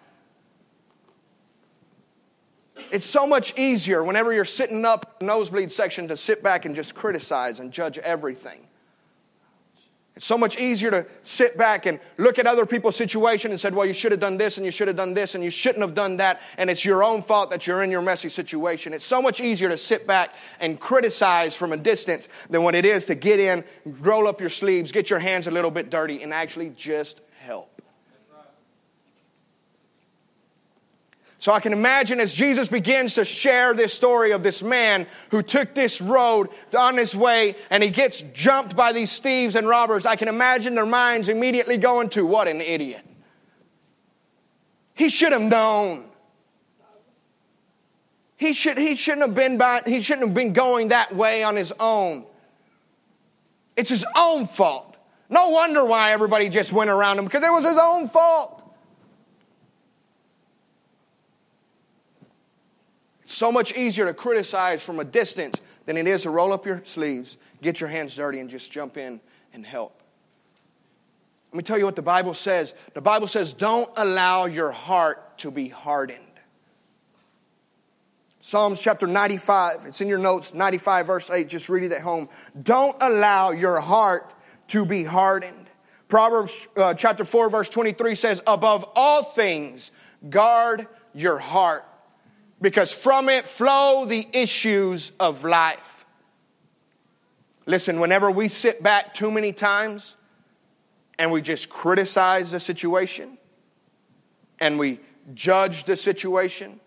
It's 2.93 3.07
so 3.07 3.27
much 3.27 3.59
easier 3.59 4.05
whenever 4.05 4.33
you're 4.33 4.45
sitting 4.45 4.85
up 4.85 5.21
nosebleed 5.21 5.73
section 5.73 6.09
to 6.09 6.17
sit 6.17 6.43
back 6.43 6.65
and 6.65 6.75
just 6.75 6.95
criticize 6.95 7.59
and 7.59 7.73
judge 7.73 7.99
everything. 7.99 8.66
It's 10.17 10.25
so 10.25 10.39
much 10.39 10.59
easier 10.59 10.91
to 10.91 11.07
sit 11.21 11.59
back 11.59 11.85
and 11.85 12.01
look 12.17 12.39
at 12.39 12.47
other 12.47 12.65
people's 12.65 12.97
situation 12.97 13.51
and 13.51 13.61
said, 13.61 13.75
well, 13.75 13.85
you 13.85 13.93
should 13.93 14.13
have 14.13 14.21
done 14.21 14.39
this 14.39 14.57
and 14.57 14.65
you 14.65 14.73
should 14.73 14.89
have 14.89 14.97
done 14.97 15.13
this 15.13 15.35
and 15.35 15.45
you 15.45 15.51
shouldn't 15.51 15.83
have 15.83 15.93
done 15.93 16.17
that 16.17 16.41
and 16.57 16.71
it's 16.71 16.87
your 16.87 17.05
own 17.05 17.23
fault 17.23 17.51
that 17.51 17.67
you're 17.67 17.83
in 17.83 17.91
your 17.91 18.01
messy 18.01 18.31
situation. 18.31 18.95
It's 18.95 19.05
so 19.05 19.21
much 19.21 19.43
easier 19.43 19.69
to 19.69 19.77
sit 19.77 20.07
back 20.07 20.35
and 20.59 20.81
criticize 20.81 21.55
from 21.55 21.73
a 21.73 21.77
distance 21.77 22.29
than 22.49 22.63
what 22.63 22.75
it 22.75 22.87
is 22.87 23.05
to 23.07 23.15
get 23.15 23.39
in, 23.39 23.63
roll 23.85 24.27
up 24.27 24.41
your 24.41 24.49
sleeves, 24.49 24.91
get 24.91 25.11
your 25.11 25.19
hands 25.19 25.49
a 25.49 25.51
little 25.51 25.71
bit 25.71 25.91
dirty 25.91 26.23
and 26.23 26.33
actually 26.33 26.71
just 26.71 27.21
help. 27.41 27.83
So 31.47 31.53
I 31.53 31.61
can 31.61 31.73
imagine 31.73 32.19
as 32.19 32.33
Jesus 32.33 32.67
begins 32.67 33.15
to 33.15 33.25
share 33.25 33.73
this 33.73 33.95
story 33.95 34.33
of 34.33 34.43
this 34.43 34.65
man 34.65 35.07
who 35.31 35.45
took 35.45 35.77
this 35.77 36.01
road 36.01 36.49
on 36.77 36.97
his 36.97 37.15
way 37.15 37.55
and 37.71 37.85
he 37.85 37.91
gets 37.91 38.21
jumped 38.35 38.75
by 38.75 38.93
these 38.93 39.17
thieves 39.21 39.55
and 39.55 39.69
robbers, 39.69 40.07
I 40.07 40.17
can 40.17 40.27
imagine 40.27 40.75
their 40.75 40.85
minds 40.85 41.29
immediately 41.29 41.79
going 41.79 42.09
to, 42.09 42.27
what 42.27 42.49
an 42.49 42.61
idiot. 42.61 43.07
He 44.95 45.09
should 45.09 45.31
have 45.31 45.41
known. 45.41 46.07
He, 48.37 48.53
should, 48.53 48.77
he, 48.77 48.97
shouldn't 48.97 49.29
have 49.29 49.37
been 49.37 49.57
by, 49.57 49.83
he 49.87 50.01
shouldn't 50.01 50.27
have 50.27 50.35
been 50.35 50.53
going 50.53 50.89
that 50.89 51.15
way 51.15 51.45
on 51.45 51.55
his 51.55 51.73
own. 51.79 52.27
It's 53.77 53.91
his 53.91 54.05
own 54.17 54.47
fault. 54.47 54.99
No 55.31 55.51
wonder 55.51 55.85
why 55.85 56.11
everybody 56.11 56.49
just 56.49 56.73
went 56.73 56.91
around 56.91 57.21
him 57.21 57.25
because 57.25 57.45
it 57.45 57.53
was 57.53 57.65
his 57.65 57.79
own 57.81 58.09
fault. 58.09 58.66
So 63.27 63.53
much 63.53 63.77
easier 63.77 64.07
to 64.07 64.15
criticize 64.15 64.83
from 64.83 65.01
a 65.01 65.05
distance 65.05 65.61
than 65.85 65.97
it 65.97 66.07
is 66.07 66.23
to 66.23 66.31
roll 66.31 66.53
up 66.53 66.65
your 66.65 66.83
sleeves, 66.85 67.37
get 67.63 67.81
your 67.81 67.91
hands 67.91 68.15
dirty, 68.15 68.41
and 68.41 68.49
just 68.49 68.71
jump 68.71 68.97
in 68.97 69.21
and 69.53 69.67
help. 69.67 70.03
Let 71.53 71.59
me 71.59 71.63
tell 71.63 71.79
you 71.79 71.85
what 71.85 71.97
the 71.97 72.03
Bible 72.03 72.35
says. 72.35 72.75
The 72.95 73.01
Bible 73.01 73.27
says, 73.27 73.53
don't 73.53 73.91
allow 73.97 74.47
your 74.47 74.71
heart 74.73 75.39
to 75.39 75.51
be 75.51 75.69
hardened. 75.69 76.21
Psalms 78.41 78.81
chapter 78.81 79.07
95, 79.09 79.87
it's 79.87 80.01
in 80.01 80.07
your 80.07 80.19
notes, 80.19 80.55
95 80.55 81.07
verse 81.07 81.31
8, 81.31 81.49
just 81.49 81.69
read 81.69 81.83
it 81.83 81.93
at 81.93 82.03
home. 82.03 82.29
Don't 82.63 82.97
allow 83.01 83.51
your 83.51 83.81
heart 83.81 84.35
to 84.69 84.87
be 84.87 85.03
hardened. 85.03 85.67
Proverbs 86.09 86.69
uh, 86.77 86.95
chapter 86.95 87.25
4 87.25 87.51
verse 87.51 87.69
23 87.69 88.15
says, 88.15 88.43
above 88.47 88.89
all 88.95 89.25
things, 89.25 89.91
guard 90.31 90.87
your 91.13 91.39
heart 91.39 91.85
because 92.61 92.93
from 92.93 93.29
it 93.29 93.47
flow 93.47 94.05
the 94.05 94.27
issues 94.33 95.13
of 95.21 95.45
life. 95.45 96.05
Listen, 97.67 98.01
whenever 98.01 98.31
we 98.31 98.49
sit 98.49 98.83
back 98.83 99.13
too 99.13 99.31
many 99.31 99.53
times 99.53 100.17
and 101.19 101.33
we 101.33 101.43
just 101.43 101.69
criticize 101.69 102.53
the 102.53 102.61
situation 102.61 103.39
and 104.61 104.79
we 104.79 105.01
judge 105.35 105.85
the 105.85 105.97
situation 105.97 106.81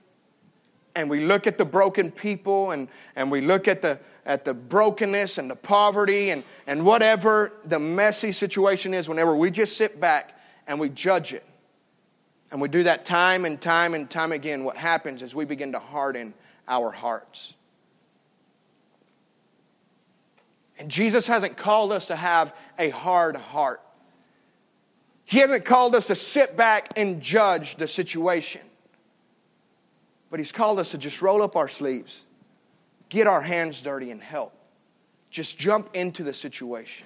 and 0.96 1.10
we 1.10 1.26
look 1.26 1.48
at 1.48 1.58
the 1.58 1.66
broken 1.66 2.12
people 2.12 2.72
and, 2.72 2.88
and 3.16 3.30
we 3.30 3.42
look 3.42 3.68
at 3.68 3.82
the, 3.82 4.00
at 4.26 4.46
the 4.46 4.54
brokenness 4.54 5.38
and 5.38 5.52
the 5.52 5.56
poverty 5.56 6.30
and, 6.30 6.44
and 6.66 6.86
whatever 6.86 7.54
the 7.66 7.80
messy 7.80 8.32
situation 8.32 8.94
is, 8.94 9.08
whenever 9.08 9.36
we 9.36 9.52
just 9.52 9.78
sit 9.78 10.00
back 10.00 10.40
and 10.68 10.80
we 10.80 10.90
judge 10.90 11.34
it, 11.34 11.46
and 12.52 12.62
we 12.62 12.68
do 12.68 12.84
that 12.84 13.06
time 13.06 13.46
and 13.46 13.60
time 13.60 13.94
and 13.94 14.10
time 14.10 14.32
again. 14.32 14.64
What 14.64 14.78
happens 14.78 15.22
is 15.22 15.36
we 15.36 15.46
begin 15.46 15.74
to 15.74 15.80
harden 15.80 16.34
our 16.68 16.92
hearts. 16.92 17.54
And 20.80 20.90
Jesus 20.90 21.28
hasn't 21.28 21.58
called 21.58 21.92
us 21.92 22.08
to 22.08 22.16
have 22.16 22.56
a 22.78 22.90
hard 22.90 23.36
heart. 23.36 23.82
He 25.26 25.40
hasn't 25.40 25.66
called 25.66 25.94
us 25.94 26.08
to 26.08 26.16
sit 26.16 26.58
back 26.58 26.94
and 26.98 27.22
judge 27.22 27.76
the 27.76 27.88
situation. 27.88 28.62
But 30.32 30.40
He's 30.40 30.52
called 30.52 30.80
us 30.80 30.92
to 30.92 30.98
just 30.98 31.22
roll 31.22 31.44
up 31.44 31.56
our 31.56 31.68
sleeves, 31.68 32.26
get 33.10 33.28
our 33.28 33.42
hands 33.42 33.82
dirty, 33.82 34.10
and 34.10 34.22
help. 34.22 34.54
Just 35.30 35.60
jump 35.60 35.90
into 35.94 36.24
the 36.24 36.34
situation. 36.34 37.06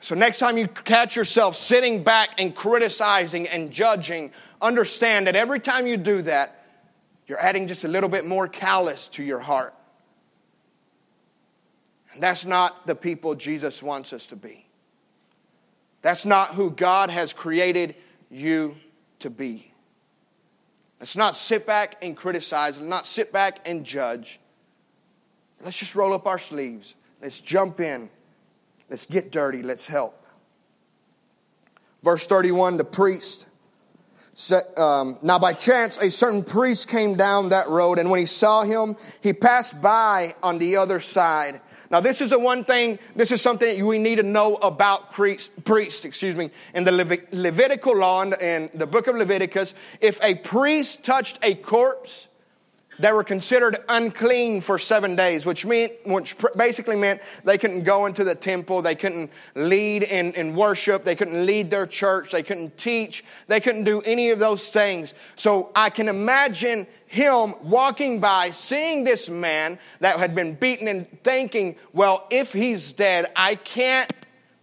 So, 0.00 0.14
next 0.14 0.38
time 0.38 0.56
you 0.56 0.68
catch 0.68 1.16
yourself 1.16 1.56
sitting 1.56 2.04
back 2.04 2.40
and 2.40 2.54
criticizing 2.54 3.48
and 3.48 3.70
judging, 3.70 4.32
understand 4.62 5.26
that 5.26 5.34
every 5.34 5.58
time 5.58 5.86
you 5.86 5.96
do 5.96 6.22
that, 6.22 6.64
you're 7.26 7.40
adding 7.40 7.66
just 7.66 7.84
a 7.84 7.88
little 7.88 8.08
bit 8.08 8.24
more 8.24 8.46
callous 8.46 9.08
to 9.08 9.24
your 9.24 9.40
heart. 9.40 9.74
And 12.14 12.22
that's 12.22 12.44
not 12.44 12.86
the 12.86 12.94
people 12.94 13.34
Jesus 13.34 13.82
wants 13.82 14.12
us 14.12 14.26
to 14.26 14.36
be. 14.36 14.66
That's 16.00 16.24
not 16.24 16.54
who 16.54 16.70
God 16.70 17.10
has 17.10 17.32
created 17.32 17.96
you 18.30 18.76
to 19.18 19.30
be. 19.30 19.72
Let's 21.00 21.16
not 21.16 21.36
sit 21.36 21.66
back 21.66 22.02
and 22.02 22.16
criticize, 22.16 22.78
let's 22.78 22.88
not 22.88 23.06
sit 23.06 23.32
back 23.32 23.68
and 23.68 23.84
judge. 23.84 24.40
Let's 25.62 25.76
just 25.76 25.96
roll 25.96 26.14
up 26.14 26.26
our 26.26 26.38
sleeves. 26.38 26.94
Let's 27.20 27.40
jump 27.40 27.80
in 27.80 28.10
Let's 28.88 29.06
get 29.06 29.30
dirty. 29.30 29.62
Let's 29.62 29.86
help. 29.86 30.14
Verse 32.02 32.26
31 32.26 32.76
the 32.76 32.84
priest 32.84 33.48
um, 34.76 35.18
Now 35.22 35.38
by 35.38 35.52
chance, 35.52 35.96
a 35.98 36.10
certain 36.10 36.44
priest 36.44 36.88
came 36.88 37.16
down 37.16 37.48
that 37.50 37.68
road, 37.68 37.98
and 37.98 38.10
when 38.10 38.20
he 38.20 38.26
saw 38.26 38.62
him, 38.62 38.96
he 39.20 39.32
passed 39.32 39.82
by 39.82 40.32
on 40.42 40.58
the 40.58 40.76
other 40.76 41.00
side. 41.00 41.60
Now, 41.90 42.00
this 42.00 42.20
is 42.20 42.30
the 42.30 42.38
one 42.38 42.64
thing, 42.64 42.98
this 43.16 43.30
is 43.30 43.40
something 43.40 43.86
we 43.86 43.98
need 43.98 44.16
to 44.16 44.22
know 44.22 44.56
about 44.56 45.12
priests, 45.12 45.50
priest, 45.64 46.04
excuse 46.04 46.36
me. 46.36 46.50
In 46.74 46.84
the 46.84 46.92
Levitical 47.32 47.96
law, 47.96 48.22
in 48.22 48.70
the 48.74 48.86
book 48.86 49.06
of 49.06 49.16
Leviticus, 49.16 49.74
if 50.00 50.22
a 50.22 50.34
priest 50.34 51.02
touched 51.02 51.38
a 51.42 51.54
corpse, 51.54 52.27
they 52.98 53.12
were 53.12 53.24
considered 53.24 53.78
unclean 53.88 54.60
for 54.60 54.78
seven 54.78 55.16
days, 55.16 55.46
which 55.46 55.64
meant, 55.64 55.92
which 56.04 56.36
basically 56.56 56.96
meant 56.96 57.20
they 57.44 57.58
couldn't 57.58 57.84
go 57.84 58.06
into 58.06 58.24
the 58.24 58.34
temple, 58.34 58.82
they 58.82 58.94
couldn't 58.94 59.30
lead 59.54 60.02
in, 60.02 60.32
in 60.32 60.54
worship, 60.54 61.04
they 61.04 61.14
couldn't 61.14 61.46
lead 61.46 61.70
their 61.70 61.86
church, 61.86 62.32
they 62.32 62.42
couldn't 62.42 62.76
teach, 62.76 63.24
they 63.46 63.60
couldn't 63.60 63.84
do 63.84 64.00
any 64.02 64.30
of 64.30 64.38
those 64.38 64.68
things. 64.68 65.14
So 65.36 65.70
I 65.74 65.90
can 65.90 66.08
imagine 66.08 66.86
him 67.06 67.54
walking 67.62 68.20
by, 68.20 68.50
seeing 68.50 69.04
this 69.04 69.28
man 69.28 69.78
that 70.00 70.18
had 70.18 70.34
been 70.34 70.54
beaten 70.54 70.88
and 70.88 71.06
thinking, 71.22 71.76
well, 71.92 72.26
if 72.30 72.52
he's 72.52 72.92
dead, 72.92 73.30
I 73.34 73.54
can't 73.54 74.12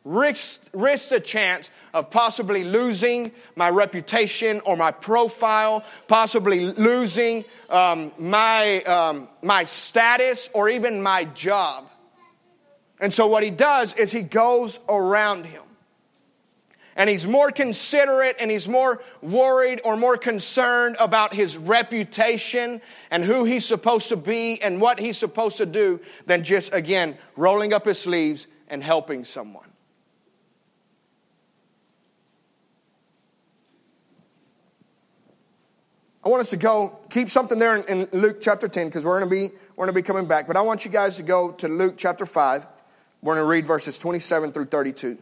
risk, 0.03 0.63
risk 0.71 1.09
the 1.09 1.19
chance 1.19 1.69
of 1.95 2.11
possibly 2.11 2.65
losing 2.65 3.31
my 3.55 3.69
reputation 3.69 4.59
or 4.65 4.75
my 4.75 4.91
profile, 4.91 5.81
possibly 6.09 6.73
losing 6.73 7.45
um, 7.69 8.11
my, 8.19 8.81
um, 8.81 9.29
my 9.41 9.63
status 9.63 10.49
or 10.51 10.67
even 10.67 11.01
my 11.01 11.23
job. 11.23 11.89
And 12.99 13.13
so 13.13 13.27
what 13.27 13.43
he 13.43 13.49
does 13.49 13.95
is 13.95 14.11
he 14.11 14.23
goes 14.23 14.81
around 14.89 15.45
him. 15.45 15.61
And 16.97 17.09
he's 17.09 17.27
more 17.27 17.51
considerate 17.51 18.37
and 18.39 18.51
he's 18.51 18.67
more 18.67 19.01
worried 19.21 19.79
or 19.85 19.95
more 19.95 20.17
concerned 20.17 20.97
about 20.99 21.33
his 21.33 21.55
reputation 21.55 22.81
and 23.09 23.23
who 23.23 23.45
he's 23.45 23.65
supposed 23.65 24.09
to 24.09 24.17
be 24.17 24.61
and 24.61 24.81
what 24.81 24.99
he's 24.99 25.17
supposed 25.17 25.57
to 25.57 25.65
do 25.65 26.01
than 26.25 26.43
just, 26.43 26.73
again, 26.73 27.17
rolling 27.37 27.71
up 27.71 27.85
his 27.85 27.99
sleeves 27.99 28.47
and 28.67 28.83
helping 28.83 29.23
someone. 29.23 29.64
I 36.25 36.29
want 36.29 36.41
us 36.41 36.49
to 36.49 36.57
go, 36.57 36.97
keep 37.11 37.29
something 37.29 37.59
there 37.59 37.75
in, 37.75 37.83
in 37.87 38.19
Luke 38.19 38.37
chapter 38.41 38.67
10 38.67 38.87
because 38.87 39.05
we're 39.05 39.19
going 39.19 39.29
to 39.29 39.35
be 39.35 39.55
we're 39.75 39.85
going 39.85 39.95
to 39.95 40.01
be 40.01 40.01
coming 40.01 40.25
back. 40.27 40.47
But 40.47 40.57
I 40.57 40.61
want 40.61 40.83
you 40.83 40.89
guys 40.89 41.17
to 41.17 41.23
go 41.23 41.51
to 41.51 41.67
Luke 41.67 41.95
chapter 41.97 42.25
5. 42.25 42.67
We're 43.21 43.35
going 43.35 43.45
to 43.45 43.49
read 43.49 43.67
verses 43.67 43.99
27 43.99 44.51
through 44.51 44.65
32. 44.65 45.19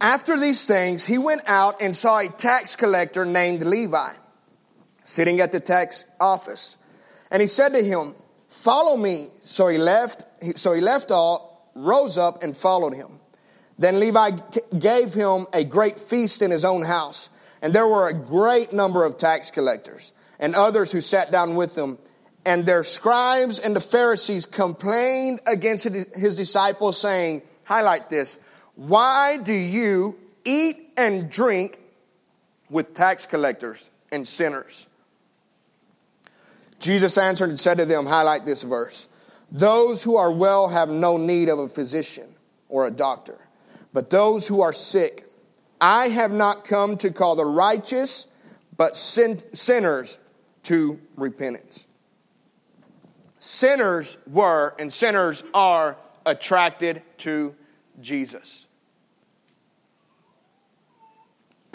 After 0.00 0.38
these 0.38 0.66
things, 0.66 1.04
he 1.04 1.18
went 1.18 1.42
out 1.46 1.82
and 1.82 1.94
saw 1.94 2.20
a 2.20 2.28
tax 2.28 2.76
collector 2.76 3.26
named 3.26 3.62
Levi 3.62 4.12
sitting 5.02 5.40
at 5.40 5.52
the 5.52 5.60
tax 5.60 6.06
office. 6.18 6.78
And 7.30 7.42
he 7.42 7.46
said 7.46 7.74
to 7.74 7.82
him, 7.82 8.12
Follow 8.54 8.96
me. 8.96 9.26
So 9.42 9.66
he 9.66 9.78
left, 9.78 10.24
so 10.56 10.72
he 10.74 10.80
left 10.80 11.10
all, 11.10 11.68
rose 11.74 12.16
up 12.16 12.44
and 12.44 12.56
followed 12.56 12.94
him. 12.94 13.20
Then 13.80 13.98
Levi 13.98 14.30
gave 14.78 15.12
him 15.12 15.46
a 15.52 15.64
great 15.64 15.98
feast 15.98 16.40
in 16.40 16.52
his 16.52 16.64
own 16.64 16.84
house. 16.84 17.30
And 17.62 17.74
there 17.74 17.88
were 17.88 18.06
a 18.06 18.14
great 18.14 18.72
number 18.72 19.04
of 19.04 19.18
tax 19.18 19.50
collectors 19.50 20.12
and 20.38 20.54
others 20.54 20.92
who 20.92 21.00
sat 21.00 21.32
down 21.32 21.56
with 21.56 21.76
him 21.76 21.98
And 22.46 22.66
their 22.66 22.82
scribes 22.82 23.64
and 23.64 23.74
the 23.74 23.80
Pharisees 23.80 24.46
complained 24.46 25.40
against 25.46 25.84
his 25.84 26.36
disciples, 26.36 27.00
saying, 27.00 27.42
highlight 27.64 28.10
this, 28.10 28.38
why 28.76 29.38
do 29.38 29.54
you 29.54 30.18
eat 30.44 30.76
and 30.98 31.30
drink 31.30 31.78
with 32.68 32.94
tax 32.94 33.26
collectors 33.26 33.90
and 34.12 34.28
sinners? 34.28 34.88
Jesus 36.84 37.16
answered 37.16 37.48
and 37.48 37.58
said 37.58 37.78
to 37.78 37.86
them, 37.86 38.04
highlight 38.04 38.44
this 38.44 38.62
verse, 38.62 39.08
those 39.50 40.04
who 40.04 40.16
are 40.16 40.30
well 40.30 40.68
have 40.68 40.90
no 40.90 41.16
need 41.16 41.48
of 41.48 41.58
a 41.58 41.66
physician 41.66 42.28
or 42.68 42.86
a 42.86 42.90
doctor, 42.90 43.38
but 43.94 44.10
those 44.10 44.46
who 44.46 44.60
are 44.60 44.72
sick, 44.72 45.24
I 45.80 46.08
have 46.08 46.30
not 46.30 46.66
come 46.66 46.98
to 46.98 47.10
call 47.10 47.36
the 47.36 47.44
righteous, 47.46 48.26
but 48.76 48.96
sin- 48.96 49.42
sinners 49.54 50.18
to 50.64 51.00
repentance. 51.16 51.86
Sinners 53.38 54.18
were 54.26 54.74
and 54.78 54.92
sinners 54.92 55.42
are 55.54 55.96
attracted 56.26 57.02
to 57.18 57.54
Jesus. 58.00 58.63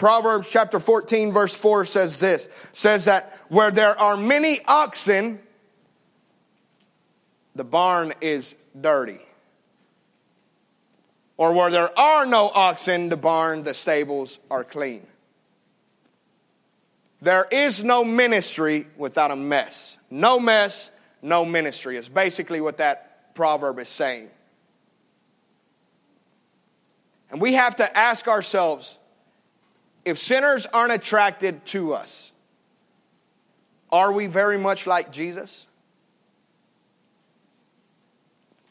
Proverbs 0.00 0.50
chapter 0.50 0.80
14 0.80 1.30
verse 1.34 1.54
4 1.54 1.84
says 1.84 2.18
this, 2.18 2.48
says 2.72 3.04
that 3.04 3.38
where 3.50 3.70
there 3.70 3.96
are 3.96 4.16
many 4.16 4.58
oxen, 4.66 5.38
the 7.54 7.64
barn 7.64 8.14
is 8.22 8.54
dirty. 8.80 9.20
Or 11.36 11.52
where 11.52 11.70
there 11.70 11.98
are 11.98 12.24
no 12.24 12.48
oxen, 12.48 13.10
the 13.10 13.18
barn, 13.18 13.62
the 13.62 13.74
stables 13.74 14.40
are 14.50 14.64
clean. 14.64 15.06
There 17.20 17.46
is 17.50 17.84
no 17.84 18.02
ministry 18.02 18.86
without 18.96 19.30
a 19.30 19.36
mess. 19.36 19.98
No 20.08 20.40
mess, 20.40 20.90
no 21.20 21.44
ministry 21.44 21.98
is 21.98 22.08
basically 22.08 22.62
what 22.62 22.78
that 22.78 23.34
proverb 23.34 23.78
is 23.78 23.88
saying. 23.90 24.30
And 27.30 27.38
we 27.38 27.52
have 27.52 27.76
to 27.76 27.98
ask 27.98 28.28
ourselves 28.28 28.96
if 30.04 30.18
sinners 30.18 30.66
aren't 30.66 30.92
attracted 30.92 31.64
to 31.66 31.94
us, 31.94 32.32
are 33.92 34.12
we 34.12 34.26
very 34.26 34.58
much 34.58 34.86
like 34.86 35.12
Jesus? 35.12 35.66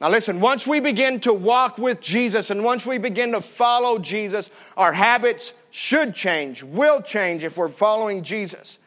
Now, 0.02 0.10
listen, 0.10 0.40
once 0.40 0.66
we 0.66 0.80
begin 0.80 1.20
to 1.22 1.34
walk 1.34 1.78
with 1.78 2.00
Jesus 2.00 2.50
and 2.50 2.64
once 2.64 2.86
we 2.86 2.98
begin 2.98 3.34
to 3.34 3.42
follow 3.42 4.00
Jesus, 4.00 4.50
our 4.78 4.94
habits 4.94 5.54
should 5.72 6.16
change, 6.16 6.64
will 6.64 7.02
change 7.02 7.44
if 7.44 7.58
we're 7.58 7.68
following 7.68 8.24
Jesus. 8.24 8.80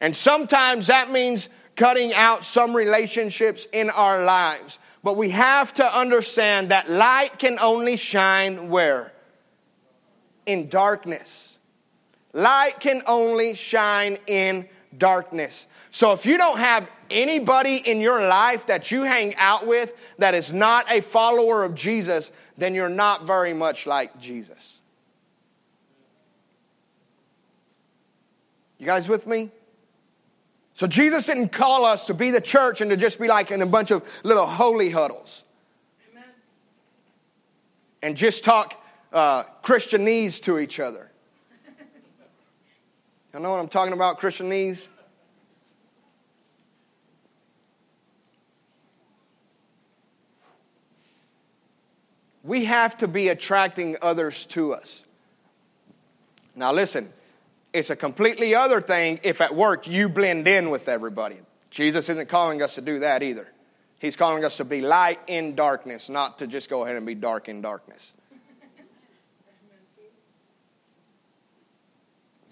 And 0.00 0.14
sometimes 0.14 0.86
that 0.86 1.10
means 1.10 1.48
cutting 1.74 2.12
out 2.14 2.44
some 2.44 2.74
relationships 2.74 3.66
in 3.72 3.90
our 3.90 4.24
lives. 4.24 4.78
But 5.02 5.16
we 5.16 5.30
have 5.30 5.74
to 5.74 5.98
understand 5.98 6.70
that 6.70 6.88
light 6.88 7.38
can 7.38 7.58
only 7.58 7.96
shine 7.96 8.70
where? 8.70 9.12
In 10.46 10.68
darkness. 10.68 11.55
Light 12.36 12.80
can 12.80 13.00
only 13.06 13.54
shine 13.54 14.18
in 14.26 14.68
darkness. 14.98 15.66
So 15.90 16.12
if 16.12 16.26
you 16.26 16.36
don't 16.36 16.58
have 16.58 16.86
anybody 17.10 17.76
in 17.76 18.02
your 18.02 18.28
life 18.28 18.66
that 18.66 18.90
you 18.90 19.04
hang 19.04 19.34
out 19.36 19.66
with 19.66 20.14
that 20.18 20.34
is 20.34 20.52
not 20.52 20.92
a 20.92 21.00
follower 21.00 21.64
of 21.64 21.74
Jesus, 21.74 22.30
then 22.58 22.74
you're 22.74 22.90
not 22.90 23.24
very 23.24 23.54
much 23.54 23.86
like 23.86 24.18
Jesus. 24.18 24.82
You 28.76 28.84
guys 28.84 29.08
with 29.08 29.26
me? 29.26 29.50
So 30.74 30.86
Jesus 30.86 31.24
didn't 31.24 31.52
call 31.52 31.86
us 31.86 32.08
to 32.08 32.12
be 32.12 32.30
the 32.32 32.42
church 32.42 32.82
and 32.82 32.90
to 32.90 32.98
just 32.98 33.18
be 33.18 33.28
like 33.28 33.50
in 33.50 33.62
a 33.62 33.66
bunch 33.66 33.90
of 33.90 34.06
little 34.24 34.44
holy 34.44 34.90
huddles. 34.90 35.42
Amen. 36.12 36.28
And 38.02 38.14
just 38.14 38.44
talk 38.44 38.78
uh, 39.10 39.44
Christianese 39.64 40.42
to 40.42 40.58
each 40.58 40.78
other. 40.80 41.10
You 43.36 43.42
know 43.42 43.50
what 43.50 43.60
I'm 43.60 43.68
talking 43.68 43.92
about, 43.92 44.18
Christianese? 44.18 44.88
We 52.42 52.64
have 52.64 52.96
to 52.96 53.08
be 53.08 53.28
attracting 53.28 53.98
others 54.00 54.46
to 54.46 54.72
us. 54.72 55.04
Now, 56.54 56.72
listen, 56.72 57.12
it's 57.74 57.90
a 57.90 57.96
completely 57.96 58.54
other 58.54 58.80
thing 58.80 59.20
if 59.22 59.42
at 59.42 59.54
work 59.54 59.86
you 59.86 60.08
blend 60.08 60.48
in 60.48 60.70
with 60.70 60.88
everybody. 60.88 61.36
Jesus 61.68 62.08
isn't 62.08 62.30
calling 62.30 62.62
us 62.62 62.76
to 62.76 62.80
do 62.80 63.00
that 63.00 63.22
either. 63.22 63.52
He's 63.98 64.16
calling 64.16 64.46
us 64.46 64.56
to 64.56 64.64
be 64.64 64.80
light 64.80 65.20
in 65.26 65.54
darkness, 65.54 66.08
not 66.08 66.38
to 66.38 66.46
just 66.46 66.70
go 66.70 66.84
ahead 66.84 66.96
and 66.96 67.04
be 67.04 67.14
dark 67.14 67.50
in 67.50 67.60
darkness. 67.60 68.14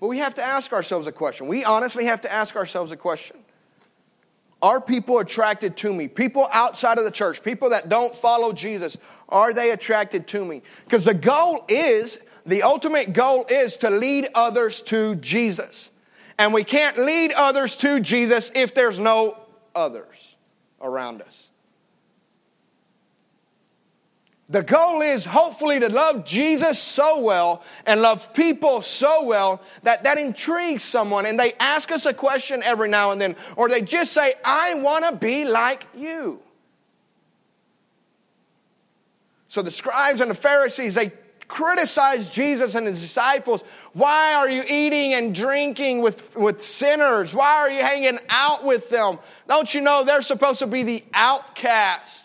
But 0.05 0.09
we 0.09 0.19
have 0.19 0.35
to 0.35 0.43
ask 0.43 0.75
ourselves 0.75 1.07
a 1.07 1.13
question. 1.13 1.47
We 1.47 1.65
honestly 1.65 2.05
have 2.05 2.21
to 2.21 2.31
ask 2.31 2.57
ourselves 2.57 2.93
a 2.93 2.97
question. 2.97 3.39
Are 4.61 4.79
people 4.79 5.19
attracted 5.19 5.79
to 5.79 5.95
me? 5.95 6.09
People 6.09 6.47
outside 6.53 6.99
of 6.99 7.05
the 7.05 7.11
church, 7.11 7.43
people 7.43 7.71
that 7.71 7.89
don't 7.89 8.15
follow 8.15 8.53
Jesus, 8.53 8.99
are 9.31 9.55
they 9.55 9.71
attracted 9.71 10.27
to 10.27 10.45
me? 10.45 10.61
Because 10.85 11.07
the 11.07 11.15
goal 11.15 11.65
is 11.71 12.21
the 12.45 12.65
ultimate 12.65 13.15
goal 13.15 13.47
is 13.49 13.79
to 13.79 13.89
lead 13.89 14.27
others 14.35 14.83
to 14.83 15.15
Jesus. 15.15 15.91
And 16.39 16.53
we 16.53 16.65
can't 16.65 16.99
lead 16.99 17.33
others 17.33 17.75
to 17.77 17.99
Jesus 17.99 18.51
if 18.55 18.75
there's 18.75 19.01
no 19.01 19.39
others 19.75 20.37
around 20.83 21.23
us. 21.23 21.44
The 24.49 24.63
goal 24.63 25.01
is 25.01 25.25
hopefully 25.25 25.81
to 25.81 25.89
love 25.89 26.27
Jesus 26.27 26.79
so 26.79 27.21
well 27.21 27.63
and 27.87 28.03
love 28.03 28.35
people 28.35 28.83
so 28.83 29.25
well 29.25 29.63
that 29.85 30.05
that 30.05 30.19
intrigues 30.19 30.83
someone 30.83 31.25
and 31.25 31.41
they 31.41 31.55
ask 31.59 31.91
us 31.91 32.05
a 32.05 32.13
question 32.13 32.63
every 32.63 32.89
now 32.89 33.11
and 33.11 33.21
then 33.21 33.37
or 33.57 33.71
they 33.71 33.81
just 33.81 34.13
say, 34.13 34.35
I 34.45 34.75
want 34.75 35.07
to 35.07 35.17
be 35.17 35.47
like 35.47 35.87
you. 35.97 36.41
So 39.49 39.63
the 39.63 39.71
scribes 39.71 40.21
and 40.21 40.31
the 40.31 40.35
Pharisees, 40.35 40.95
they 40.95 41.13
criticized 41.49 42.35
Jesus 42.35 42.75
and 42.75 42.87
his 42.87 43.01
disciples. 43.01 43.63
Why 43.93 44.35
are 44.35 44.51
you 44.51 44.63
eating 44.69 45.15
and 45.15 45.35
drinking 45.35 46.03
with, 46.03 46.37
with 46.37 46.61
sinners? 46.61 47.33
Why 47.33 47.55
are 47.55 47.71
you 47.71 47.81
hanging 47.81 48.19
out 48.29 48.65
with 48.65 48.91
them? 48.91 49.19
Don't 49.49 49.73
you 49.73 49.81
know 49.81 50.05
they're 50.05 50.23
supposed 50.23 50.59
to 50.59 50.67
be 50.67 50.83
the 50.83 51.05
outcast? 51.15 52.24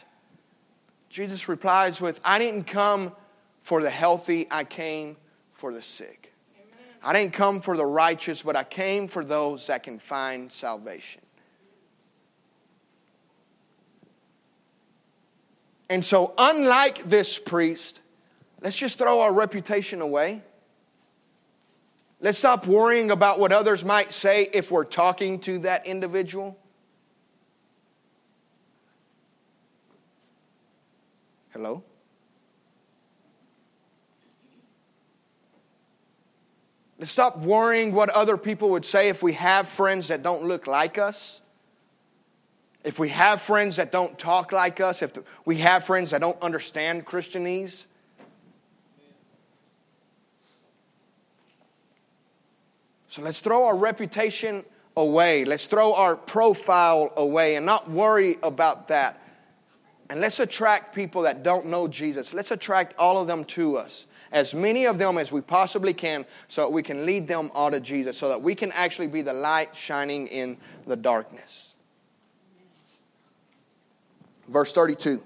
Jesus 1.19 1.49
replies 1.49 1.99
with, 1.99 2.19
I 2.23 2.39
didn't 2.39 2.63
come 2.63 3.11
for 3.61 3.81
the 3.81 3.89
healthy, 3.89 4.47
I 4.49 4.63
came 4.63 5.17
for 5.51 5.73
the 5.73 5.81
sick. 5.81 6.33
Amen. 6.55 6.95
I 7.03 7.13
didn't 7.13 7.33
come 7.33 7.59
for 7.59 7.75
the 7.75 7.85
righteous, 7.85 8.41
but 8.41 8.55
I 8.55 8.63
came 8.63 9.07
for 9.07 9.25
those 9.25 9.67
that 9.67 9.83
can 9.83 9.99
find 9.99 10.51
salvation. 10.51 11.21
And 15.89 16.05
so, 16.05 16.33
unlike 16.37 17.09
this 17.09 17.37
priest, 17.37 17.99
Let's 18.61 18.75
just 18.75 18.97
throw 18.97 19.21
our 19.21 19.33
reputation 19.33 20.01
away. 20.01 20.41
Let's 22.19 22.37
stop 22.37 22.67
worrying 22.67 23.11
about 23.11 23.39
what 23.39 23.53
others 23.53 23.85
might 23.85 24.11
say 24.11 24.49
if 24.51 24.69
we're 24.69 24.83
talking 24.83 25.39
to 25.41 25.59
that 25.59 25.87
individual. 25.87 26.57
Hello? 31.59 31.83
Let's 36.97 37.11
stop 37.11 37.37
worrying 37.37 37.91
what 37.91 38.09
other 38.11 38.37
people 38.37 38.69
would 38.69 38.85
say 38.85 39.09
if 39.09 39.21
we 39.21 39.33
have 39.33 39.67
friends 39.67 40.07
that 40.07 40.23
don't 40.23 40.45
look 40.45 40.67
like 40.67 40.97
us. 40.97 41.41
If 42.85 42.97
we 42.97 43.09
have 43.09 43.41
friends 43.41 43.75
that 43.75 43.91
don't 43.91 44.17
talk 44.17 44.53
like 44.53 44.79
us. 44.79 45.01
If 45.01 45.11
we 45.43 45.57
have 45.57 45.83
friends 45.83 46.11
that 46.11 46.21
don't 46.21 46.41
understand 46.41 47.05
Christianese. 47.05 47.83
So 53.09 53.21
let's 53.21 53.41
throw 53.41 53.65
our 53.65 53.75
reputation 53.75 54.63
away. 54.95 55.43
Let's 55.43 55.67
throw 55.67 55.93
our 55.93 56.15
profile 56.15 57.11
away 57.17 57.57
and 57.57 57.65
not 57.65 57.91
worry 57.91 58.37
about 58.41 58.87
that. 58.87 59.21
And 60.09 60.21
let's 60.21 60.39
attract 60.39 60.95
people 60.95 61.21
that 61.23 61.43
don't 61.43 61.67
know 61.67 61.87
Jesus. 61.87 62.33
Let's 62.33 62.51
attract 62.51 62.95
all 62.97 63.21
of 63.21 63.27
them 63.27 63.45
to 63.45 63.77
us. 63.77 64.07
As 64.31 64.55
many 64.55 64.85
of 64.85 64.97
them 64.97 65.17
as 65.17 65.31
we 65.31 65.41
possibly 65.41 65.93
can 65.93 66.25
so 66.47 66.61
that 66.63 66.71
we 66.71 66.81
can 66.81 67.05
lead 67.05 67.27
them 67.27 67.51
all 67.53 67.69
to 67.69 67.79
Jesus, 67.79 68.17
so 68.17 68.29
that 68.29 68.41
we 68.41 68.55
can 68.55 68.71
actually 68.73 69.07
be 69.07 69.21
the 69.21 69.33
light 69.33 69.75
shining 69.75 70.27
in 70.27 70.57
the 70.87 70.95
darkness. 70.95 71.73
Verse 74.47 74.73
32 74.73 75.21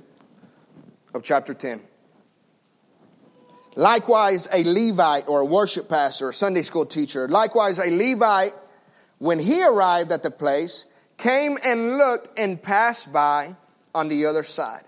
of 1.13 1.23
chapter 1.23 1.53
10. 1.53 1.81
Likewise, 3.75 4.53
a 4.53 4.63
Levite 4.63 5.27
or 5.27 5.41
a 5.41 5.45
worship 5.45 5.89
pastor, 5.89 6.29
a 6.29 6.33
Sunday 6.33 6.61
school 6.61 6.85
teacher, 6.85 7.27
likewise, 7.27 7.79
a 7.79 7.89
Levite, 7.89 8.53
when 9.19 9.39
he 9.39 9.65
arrived 9.65 10.11
at 10.11 10.23
the 10.23 10.29
place, 10.29 10.85
came 11.17 11.57
and 11.65 11.97
looked 11.97 12.37
and 12.37 12.61
passed 12.61 13.11
by 13.13 13.55
on 13.93 14.09
the 14.09 14.25
other 14.25 14.43
side. 14.43 14.83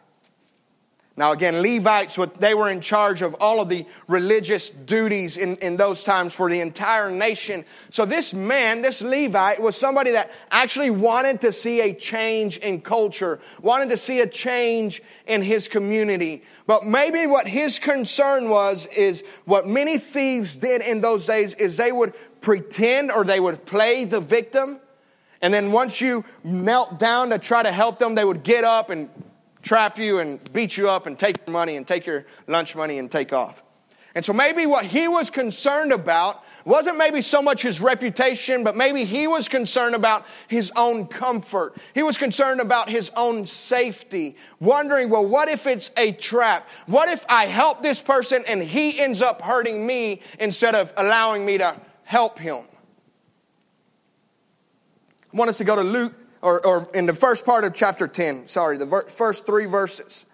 Now, 1.17 1.31
again, 1.31 1.61
Levites, 1.61 2.19
they 2.39 2.53
were 2.53 2.69
in 2.69 2.81
charge 2.81 3.21
of 3.21 3.35
all 3.39 3.61
of 3.61 3.69
the 3.69 3.85
religious 4.09 4.69
duties 4.69 5.37
in, 5.37 5.55
in 5.57 5.77
those 5.77 6.03
times 6.03 6.33
for 6.33 6.49
the 6.49 6.59
entire 6.59 7.09
nation. 7.09 7.63
So 7.89 8.05
this 8.05 8.33
man, 8.33 8.81
this 8.81 9.01
Levite, 9.01 9.61
was 9.61 9.77
somebody 9.77 10.11
that 10.11 10.29
actually 10.51 10.89
wanted 10.89 11.39
to 11.41 11.53
see 11.53 11.79
a 11.79 11.93
change 11.93 12.57
in 12.57 12.81
culture, 12.81 13.39
wanted 13.61 13.91
to 13.91 13.97
see 13.97 14.19
a 14.19 14.27
change 14.27 15.01
in 15.25 15.41
his 15.41 15.69
community. 15.69 16.43
But 16.67 16.83
maybe 16.83 17.27
what 17.27 17.47
his 17.47 17.79
concern 17.79 18.49
was 18.49 18.85
is 18.87 19.23
what 19.45 19.65
many 19.65 19.97
thieves 19.97 20.57
did 20.57 20.81
in 20.81 20.99
those 20.99 21.25
days 21.25 21.53
is 21.53 21.77
they 21.77 21.93
would 21.93 22.13
pretend 22.41 23.09
or 23.09 23.23
they 23.23 23.39
would 23.39 23.65
play 23.65 24.03
the 24.03 24.19
victim. 24.19 24.81
And 25.45 25.53
then 25.53 25.71
once 25.71 26.01
you 26.01 26.25
knelt 26.43 26.97
down 26.97 27.29
to 27.29 27.37
try 27.37 27.61
to 27.61 27.71
help 27.71 27.99
them, 27.99 28.15
they 28.15 28.25
would 28.25 28.41
get 28.41 28.63
up 28.63 28.89
and 28.89 29.11
trap 29.61 29.99
you 29.99 30.17
and 30.17 30.41
beat 30.53 30.75
you 30.75 30.89
up 30.89 31.05
and 31.05 31.19
take 31.19 31.45
your 31.45 31.53
money 31.53 31.75
and 31.75 31.85
take 31.85 32.07
your 32.07 32.25
lunch 32.47 32.75
money 32.75 32.97
and 32.97 33.11
take 33.11 33.31
off. 33.31 33.63
And 34.15 34.25
so 34.25 34.33
maybe 34.33 34.65
what 34.65 34.85
he 34.85 35.07
was 35.07 35.29
concerned 35.29 35.91
about 35.91 36.43
wasn't 36.65 36.97
maybe 36.97 37.21
so 37.21 37.43
much 37.43 37.61
his 37.61 37.79
reputation, 37.79 38.63
but 38.63 38.75
maybe 38.75 39.03
he 39.03 39.27
was 39.27 39.47
concerned 39.47 39.93
about 39.93 40.25
his 40.47 40.71
own 40.75 41.05
comfort. 41.05 41.75
He 41.93 42.01
was 42.01 42.17
concerned 42.17 42.59
about 42.59 42.89
his 42.89 43.11
own 43.15 43.45
safety, 43.45 44.37
wondering, 44.59 45.11
well, 45.11 45.27
what 45.27 45.47
if 45.47 45.67
it's 45.67 45.91
a 45.95 46.13
trap? 46.13 46.67
What 46.87 47.07
if 47.07 47.23
I 47.29 47.45
help 47.45 47.83
this 47.83 48.01
person 48.01 48.43
and 48.47 48.63
he 48.63 48.99
ends 48.99 49.21
up 49.21 49.43
hurting 49.43 49.85
me 49.85 50.21
instead 50.39 50.73
of 50.73 50.91
allowing 50.97 51.45
me 51.45 51.59
to 51.59 51.79
help 52.03 52.39
him? 52.39 52.63
Want 55.35 55.49
us 55.49 55.57
to 55.57 55.65
go 55.65 55.75
to 55.75 55.83
Luke 55.83 56.13
or, 56.41 56.65
or 56.65 56.89
in 56.93 57.05
the 57.05 57.13
first 57.13 57.45
part 57.45 57.65
of 57.65 57.73
chapter 57.73 58.07
10, 58.07 58.47
sorry, 58.47 58.77
the 58.77 58.85
ver- 58.85 59.03
first 59.03 59.45
three 59.45 59.65
verses. 59.65 60.25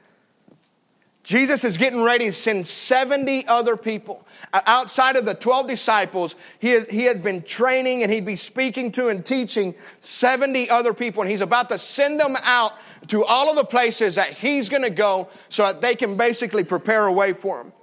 Jesus 1.23 1.63
is 1.63 1.77
getting 1.77 2.03
ready 2.03 2.25
to 2.25 2.31
send 2.31 2.67
70 2.67 3.47
other 3.47 3.77
people. 3.77 4.27
Outside 4.53 5.15
of 5.15 5.25
the 5.25 5.33
12 5.33 5.67
disciples, 5.67 6.35
he 6.59 6.69
had, 6.69 6.89
he 6.89 7.05
had 7.05 7.23
been 7.23 7.41
training 7.41 8.03
and 8.03 8.11
he'd 8.11 8.25
be 8.25 8.35
speaking 8.35 8.91
to 8.93 9.07
and 9.07 9.25
teaching 9.25 9.73
70 10.01 10.69
other 10.69 10.93
people. 10.93 11.21
And 11.21 11.31
he's 11.31 11.41
about 11.41 11.69
to 11.69 11.79
send 11.79 12.19
them 12.19 12.35
out 12.43 12.73
to 13.07 13.25
all 13.25 13.49
of 13.49 13.55
the 13.55 13.65
places 13.65 14.15
that 14.15 14.29
he's 14.33 14.69
going 14.69 14.83
to 14.83 14.89
go 14.91 15.29
so 15.49 15.63
that 15.63 15.81
they 15.81 15.95
can 15.95 16.15
basically 16.15 16.63
prepare 16.63 17.07
a 17.07 17.13
way 17.13 17.33
for 17.33 17.61
him. 17.61 17.73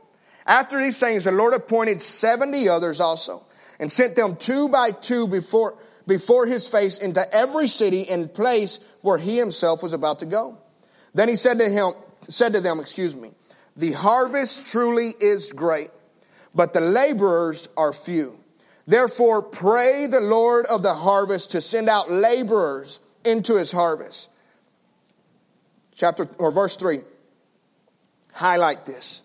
After 0.47 0.81
these 0.81 0.99
things, 0.99 1.25
the 1.25 1.33
Lord 1.33 1.55
appointed 1.55 2.01
70 2.01 2.69
others 2.69 3.01
also 3.01 3.43
and 3.79 3.91
sent 3.91 4.17
them 4.17 4.37
two 4.37 4.69
by 4.69 4.91
two 4.91 5.29
before, 5.29 5.77
before 6.09 6.47
his 6.47 6.69
face 6.69 6.99
into 6.99 7.25
every 7.33 7.69
city 7.69 8.09
and 8.11 8.33
place 8.33 8.81
where 9.03 9.19
he 9.19 9.37
himself 9.37 9.83
was 9.83 9.93
about 9.93 10.19
to 10.21 10.27
go. 10.27 10.57
Then 11.15 11.29
he 11.29 11.37
said 11.37 11.59
to 11.61 11.69
him, 11.69 11.93
said 12.23 12.55
to 12.55 12.61
them, 12.61 12.81
excuse 12.81 13.15
me, 13.15 13.29
the 13.77 13.93
harvest 13.93 14.73
truly 14.73 15.13
is 15.21 15.53
great, 15.53 15.91
but 16.55 16.73
the 16.73 16.81
laborers 16.81 17.69
are 17.77 17.93
few. 17.93 18.35
Therefore, 18.87 19.43
pray 19.43 20.07
the 20.07 20.21
Lord 20.21 20.67
of 20.67 20.83
the 20.83 20.95
harvest 20.95 21.53
to 21.53 21.61
send 21.61 21.89
out 21.89 22.11
laborers 22.11 23.01
into 23.25 23.57
his 23.57 23.71
harvest. 23.71 24.31
Chapter 25.95 26.27
or 26.39 26.51
verse 26.51 26.77
3. 26.77 27.01
Highlight 28.33 28.87
this. 28.87 29.23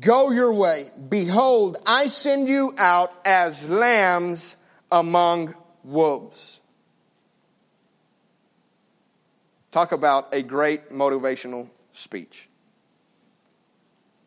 Go 0.00 0.30
your 0.30 0.52
way. 0.52 0.86
Behold, 1.08 1.78
I 1.86 2.06
send 2.06 2.48
you 2.48 2.74
out 2.78 3.12
as 3.24 3.68
lambs 3.68 4.56
among 4.92 5.54
wolves. 5.84 6.60
Talk 9.70 9.92
about 9.92 10.34
a 10.34 10.42
great 10.42 10.90
motivational 10.90 11.68
speech. 11.92 12.48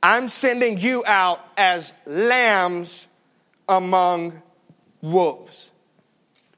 I'm 0.04 0.30
sending 0.30 0.78
you 0.78 1.04
out 1.06 1.42
as 1.58 1.92
lambs 2.06 3.08
among 3.68 4.42
wolves. 5.02 5.72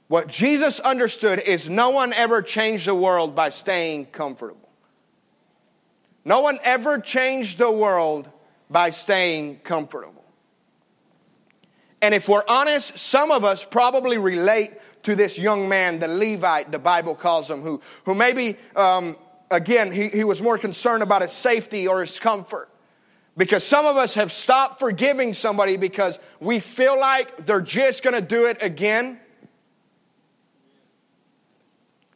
What 0.08 0.28
Jesus 0.28 0.80
understood 0.80 1.40
is 1.40 1.70
no 1.70 1.92
one 1.92 2.14
ever 2.14 2.42
changed 2.42 2.88
the 2.88 2.96
world 2.96 3.36
by 3.36 3.50
staying 3.50 4.08
comfortable. 4.08 4.70
No 6.26 6.42
one 6.42 6.58
ever 6.64 7.00
changed 7.00 7.60
the 7.60 7.72
world 7.72 8.28
by 8.70 8.90
staying 8.90 9.60
comfortable. 9.60 10.26
And 12.02 12.16
if 12.16 12.30
we're 12.30 12.44
honest, 12.48 12.98
some 12.98 13.30
of 13.30 13.44
us 13.44 13.66
probably 13.66 14.18
relate 14.18 14.72
to 15.04 15.16
this 15.16 15.38
young 15.38 15.68
man, 15.68 16.00
the 16.00 16.08
Levite, 16.08 16.72
the 16.72 16.80
Bible 16.80 17.16
calls 17.16 17.50
him, 17.50 17.62
who, 17.62 17.82
who 18.06 18.16
maybe, 18.16 18.58
um, 18.76 19.16
again, 19.52 19.92
he, 19.92 20.08
he 20.10 20.24
was 20.24 20.42
more 20.42 20.58
concerned 20.58 21.04
about 21.04 21.22
his 21.22 21.32
safety 21.32 21.88
or 21.88 22.00
his 22.02 22.20
comfort. 22.20 22.70
Because 23.36 23.64
some 23.64 23.86
of 23.86 23.96
us 23.96 24.16
have 24.16 24.32
stopped 24.32 24.80
forgiving 24.80 25.34
somebody 25.34 25.78
because 25.78 26.20
we 26.40 26.60
feel 26.60 27.00
like 27.00 27.46
they're 27.46 27.62
just 27.62 28.04
going 28.04 28.16
to 28.16 28.22
do 28.22 28.46
it 28.46 28.62
again. 28.62 29.20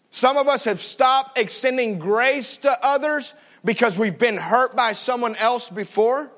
Some 0.10 0.38
of 0.38 0.48
us 0.48 0.66
have 0.66 0.80
stopped 0.80 1.38
extending 1.38 1.98
grace 1.98 2.58
to 2.58 2.86
others 2.86 3.34
because 3.66 3.98
we've 3.98 4.18
been 4.18 4.38
hurt 4.38 4.76
by 4.76 4.94
someone 4.94 5.36
else 5.38 5.70
before. 5.70 6.32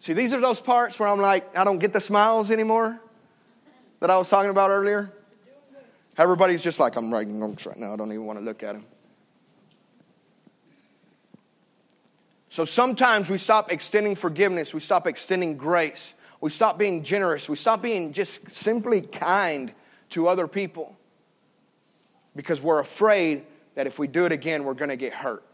See, 0.00 0.14
these 0.14 0.32
are 0.32 0.40
those 0.40 0.60
parts 0.60 0.98
where 0.98 1.08
I'm 1.08 1.20
like, 1.20 1.56
I 1.56 1.62
don't 1.62 1.78
get 1.78 1.92
the 1.92 2.00
smiles 2.00 2.50
anymore 2.50 2.98
that 4.00 4.10
I 4.10 4.16
was 4.16 4.30
talking 4.30 4.50
about 4.50 4.70
earlier. 4.70 5.12
Everybody's 6.16 6.62
just 6.62 6.80
like, 6.80 6.96
I'm 6.96 7.12
writing 7.12 7.38
notes 7.38 7.66
right 7.66 7.76
now. 7.76 7.92
I 7.92 7.96
don't 7.96 8.10
even 8.10 8.24
want 8.24 8.38
to 8.38 8.44
look 8.44 8.62
at 8.62 8.74
them. 8.74 8.86
So 12.48 12.64
sometimes 12.64 13.28
we 13.30 13.36
stop 13.36 13.70
extending 13.70 14.16
forgiveness. 14.16 14.72
We 14.72 14.80
stop 14.80 15.06
extending 15.06 15.56
grace. 15.56 16.14
We 16.40 16.48
stop 16.48 16.78
being 16.78 17.04
generous. 17.04 17.48
We 17.48 17.56
stop 17.56 17.82
being 17.82 18.12
just 18.12 18.50
simply 18.50 19.02
kind 19.02 19.72
to 20.10 20.28
other 20.28 20.48
people 20.48 20.96
because 22.34 22.60
we're 22.60 22.80
afraid 22.80 23.44
that 23.74 23.86
if 23.86 23.98
we 23.98 24.08
do 24.08 24.24
it 24.24 24.32
again, 24.32 24.64
we're 24.64 24.74
going 24.74 24.88
to 24.88 24.96
get 24.96 25.12
hurt. 25.12 25.44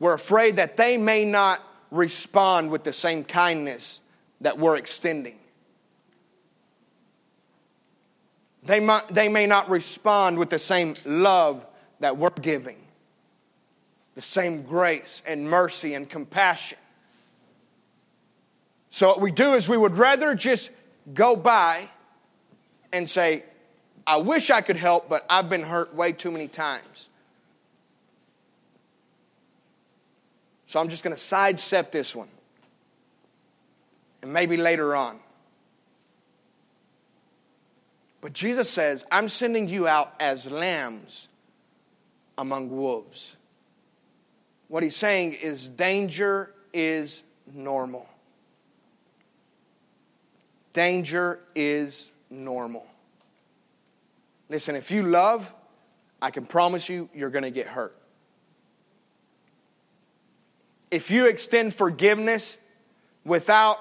We're 0.00 0.14
afraid 0.14 0.56
that 0.56 0.76
they 0.76 0.96
may 0.96 1.24
not 1.24 1.62
respond 1.90 2.70
with 2.70 2.82
the 2.82 2.92
same 2.92 3.22
kindness 3.22 4.00
that 4.40 4.58
we're 4.58 4.76
extending. 4.76 5.36
They, 8.64 8.80
might, 8.80 9.08
they 9.08 9.28
may 9.28 9.46
not 9.46 9.68
respond 9.68 10.38
with 10.38 10.50
the 10.50 10.58
same 10.58 10.94
love 11.04 11.64
that 12.00 12.16
we're 12.16 12.30
giving, 12.30 12.78
the 14.14 14.22
same 14.22 14.62
grace 14.62 15.22
and 15.28 15.48
mercy 15.48 15.94
and 15.94 16.08
compassion. 16.08 16.78
So, 18.88 19.08
what 19.08 19.20
we 19.20 19.30
do 19.30 19.52
is 19.52 19.68
we 19.68 19.76
would 19.76 19.96
rather 19.96 20.34
just 20.34 20.70
go 21.12 21.36
by 21.36 21.88
and 22.92 23.08
say, 23.08 23.44
I 24.06 24.16
wish 24.16 24.50
I 24.50 24.62
could 24.62 24.76
help, 24.76 25.08
but 25.08 25.24
I've 25.28 25.48
been 25.48 25.62
hurt 25.62 25.94
way 25.94 26.12
too 26.12 26.30
many 26.30 26.48
times. 26.48 27.09
So 30.70 30.78
I'm 30.78 30.86
just 30.86 31.02
going 31.02 31.16
to 31.16 31.20
sidestep 31.20 31.90
this 31.90 32.14
one. 32.14 32.28
And 34.22 34.32
maybe 34.32 34.56
later 34.56 34.94
on. 34.94 35.18
But 38.20 38.34
Jesus 38.34 38.70
says, 38.70 39.04
I'm 39.10 39.26
sending 39.26 39.68
you 39.68 39.88
out 39.88 40.14
as 40.20 40.48
lambs 40.48 41.26
among 42.38 42.70
wolves. 42.70 43.34
What 44.68 44.84
he's 44.84 44.94
saying 44.94 45.32
is 45.42 45.68
danger 45.68 46.54
is 46.72 47.24
normal. 47.52 48.08
Danger 50.72 51.40
is 51.56 52.12
normal. 52.30 52.86
Listen, 54.48 54.76
if 54.76 54.92
you 54.92 55.02
love, 55.02 55.52
I 56.22 56.30
can 56.30 56.46
promise 56.46 56.88
you, 56.88 57.08
you're 57.12 57.30
going 57.30 57.42
to 57.42 57.50
get 57.50 57.66
hurt 57.66 57.99
if 60.90 61.10
you 61.10 61.28
extend 61.28 61.74
forgiveness 61.74 62.58
without 63.24 63.78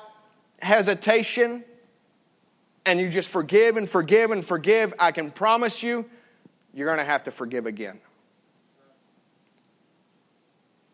hesitation 0.61 1.63
and 2.85 2.99
you 2.99 3.09
just 3.09 3.29
forgive 3.29 3.77
and 3.77 3.89
forgive 3.89 4.31
and 4.31 4.45
forgive, 4.45 4.93
I 4.99 5.11
can 5.11 5.31
promise 5.31 5.81
you, 5.81 6.09
you're 6.73 6.87
going 6.87 6.99
to 6.99 7.11
have 7.11 7.23
to 7.23 7.31
forgive 7.31 7.65
again. 7.65 7.99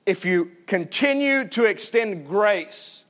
If 0.06 0.24
you 0.24 0.52
continue 0.68 1.48
to 1.50 1.66
extend 1.66 2.28
grace, 2.28 3.06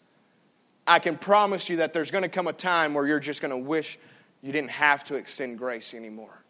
I 0.87 0.99
can 0.99 1.17
promise 1.17 1.69
you 1.69 1.77
that 1.77 1.93
there's 1.93 2.11
going 2.11 2.23
to 2.23 2.29
come 2.29 2.47
a 2.47 2.53
time 2.53 2.93
where 2.93 3.05
you're 3.05 3.19
just 3.19 3.41
going 3.41 3.51
to 3.51 3.57
wish 3.57 3.99
you 4.41 4.51
didn't 4.51 4.71
have 4.71 5.03
to 5.05 5.15
extend 5.15 5.57
grace 5.57 5.93
anymore. 5.93 6.44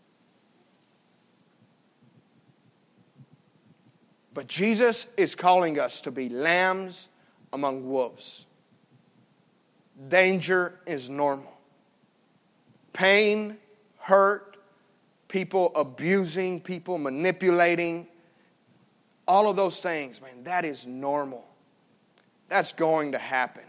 But 4.36 4.48
Jesus 4.48 5.08
is 5.16 5.34
calling 5.34 5.80
us 5.80 6.02
to 6.02 6.12
be 6.12 6.28
lambs 6.28 7.08
among 7.54 7.88
wolves. 7.88 8.46
danger 10.10 10.78
is 10.86 11.10
normal. 11.10 11.58
Pain, 12.92 13.58
hurt, 13.98 14.58
people 15.30 15.72
abusing, 15.74 16.60
people 16.60 16.98
manipulating, 16.98 18.08
all 19.26 19.50
of 19.50 19.56
those 19.56 19.80
things, 19.80 20.22
man, 20.22 20.44
that 20.44 20.66
is 20.66 20.86
normal. 20.86 21.48
That's 22.50 22.74
going 22.74 23.14
to 23.14 23.18
happen. 23.18 23.64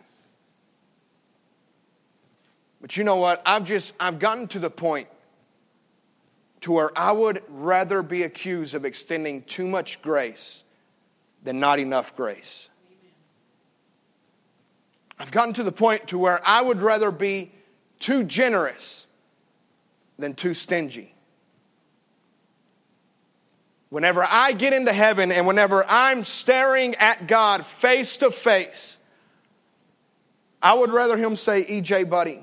But 2.80 2.96
you 2.96 3.04
know 3.04 3.16
what? 3.16 3.40
I've 3.46 3.64
just 3.64 3.94
I've 4.00 4.18
gotten 4.18 4.48
to 4.48 4.58
the 4.58 4.68
point 4.70 5.06
to 6.66 6.72
where 6.72 6.90
I 6.98 7.12
would 7.12 7.42
rather 7.48 8.02
be 8.02 8.24
accused 8.24 8.74
of 8.74 8.84
extending 8.84 9.42
too 9.44 9.68
much 9.68 10.02
grace 10.02 10.64
than 11.44 11.60
not 11.60 11.78
enough 11.78 12.16
grace. 12.16 12.68
I've 15.16 15.30
gotten 15.30 15.54
to 15.54 15.62
the 15.62 15.70
point 15.70 16.08
to 16.08 16.18
where 16.18 16.40
I 16.44 16.60
would 16.60 16.82
rather 16.82 17.12
be 17.12 17.52
too 18.00 18.24
generous 18.24 19.06
than 20.18 20.34
too 20.34 20.54
stingy. 20.54 21.14
Whenever 23.88 24.26
I 24.28 24.50
get 24.50 24.72
into 24.72 24.92
heaven 24.92 25.30
and 25.30 25.46
whenever 25.46 25.84
I'm 25.88 26.24
staring 26.24 26.96
at 26.96 27.28
God 27.28 27.64
face 27.64 28.16
to 28.16 28.32
face, 28.32 28.98
I 30.60 30.74
would 30.74 30.90
rather 30.90 31.16
Him 31.16 31.36
say, 31.36 31.62
EJ, 31.62 32.10
buddy, 32.10 32.42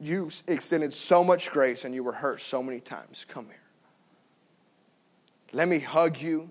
you 0.00 0.30
extended 0.46 0.92
so 0.92 1.24
much 1.24 1.50
grace 1.50 1.84
and 1.84 1.94
you 1.94 2.04
were 2.04 2.12
hurt 2.12 2.40
so 2.40 2.62
many 2.62 2.80
times. 2.80 3.24
Come 3.28 3.46
here. 3.46 3.54
Let 5.52 5.68
me 5.68 5.78
hug 5.78 6.18
you. 6.18 6.50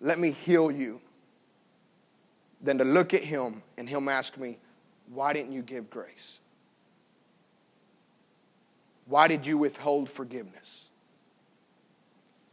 Let 0.00 0.18
me 0.18 0.30
heal 0.30 0.70
you. 0.70 1.00
Than 2.60 2.78
to 2.78 2.84
look 2.84 3.14
at 3.14 3.22
Him 3.22 3.62
and 3.76 3.88
Him 3.88 4.08
ask 4.08 4.36
me, 4.36 4.58
Why 5.12 5.32
didn't 5.32 5.52
you 5.52 5.62
give 5.62 5.90
grace? 5.90 6.40
Why 9.06 9.28
did 9.28 9.46
you 9.46 9.56
withhold 9.56 10.10
forgiveness? 10.10 10.86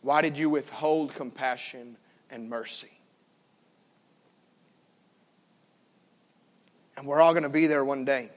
Why 0.02 0.22
did 0.22 0.38
you 0.38 0.50
withhold 0.50 1.14
compassion 1.14 1.98
and 2.30 2.50
mercy? 2.50 2.92
And 6.98 7.08
we're 7.08 7.20
all 7.20 7.34
going 7.34 7.44
to 7.44 7.50
be 7.50 7.68
there 7.68 7.84
one 7.84 8.06
day. 8.06 8.30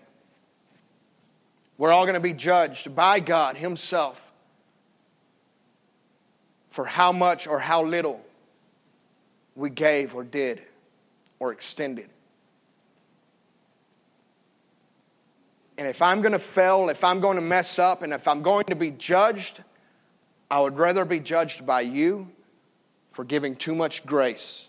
We're 1.78 1.92
all 1.92 2.04
going 2.04 2.14
to 2.14 2.20
be 2.20 2.34
judged 2.34 2.94
by 2.94 3.20
God 3.20 3.56
Himself 3.56 4.20
for 6.68 6.84
how 6.84 7.12
much 7.12 7.46
or 7.46 7.60
how 7.60 7.84
little 7.84 8.20
we 9.54 9.70
gave 9.70 10.14
or 10.14 10.24
did 10.24 10.60
or 11.38 11.52
extended. 11.52 12.10
And 15.78 15.86
if 15.86 16.02
I'm 16.02 16.20
going 16.20 16.32
to 16.32 16.40
fail, 16.40 16.88
if 16.88 17.04
I'm 17.04 17.20
going 17.20 17.36
to 17.36 17.42
mess 17.42 17.78
up, 17.78 18.02
and 18.02 18.12
if 18.12 18.26
I'm 18.26 18.42
going 18.42 18.64
to 18.64 18.74
be 18.74 18.90
judged, 18.90 19.62
I 20.50 20.60
would 20.60 20.76
rather 20.76 21.04
be 21.04 21.20
judged 21.20 21.64
by 21.64 21.82
you 21.82 22.28
for 23.12 23.24
giving 23.24 23.54
too 23.54 23.76
much 23.76 24.04
grace 24.04 24.68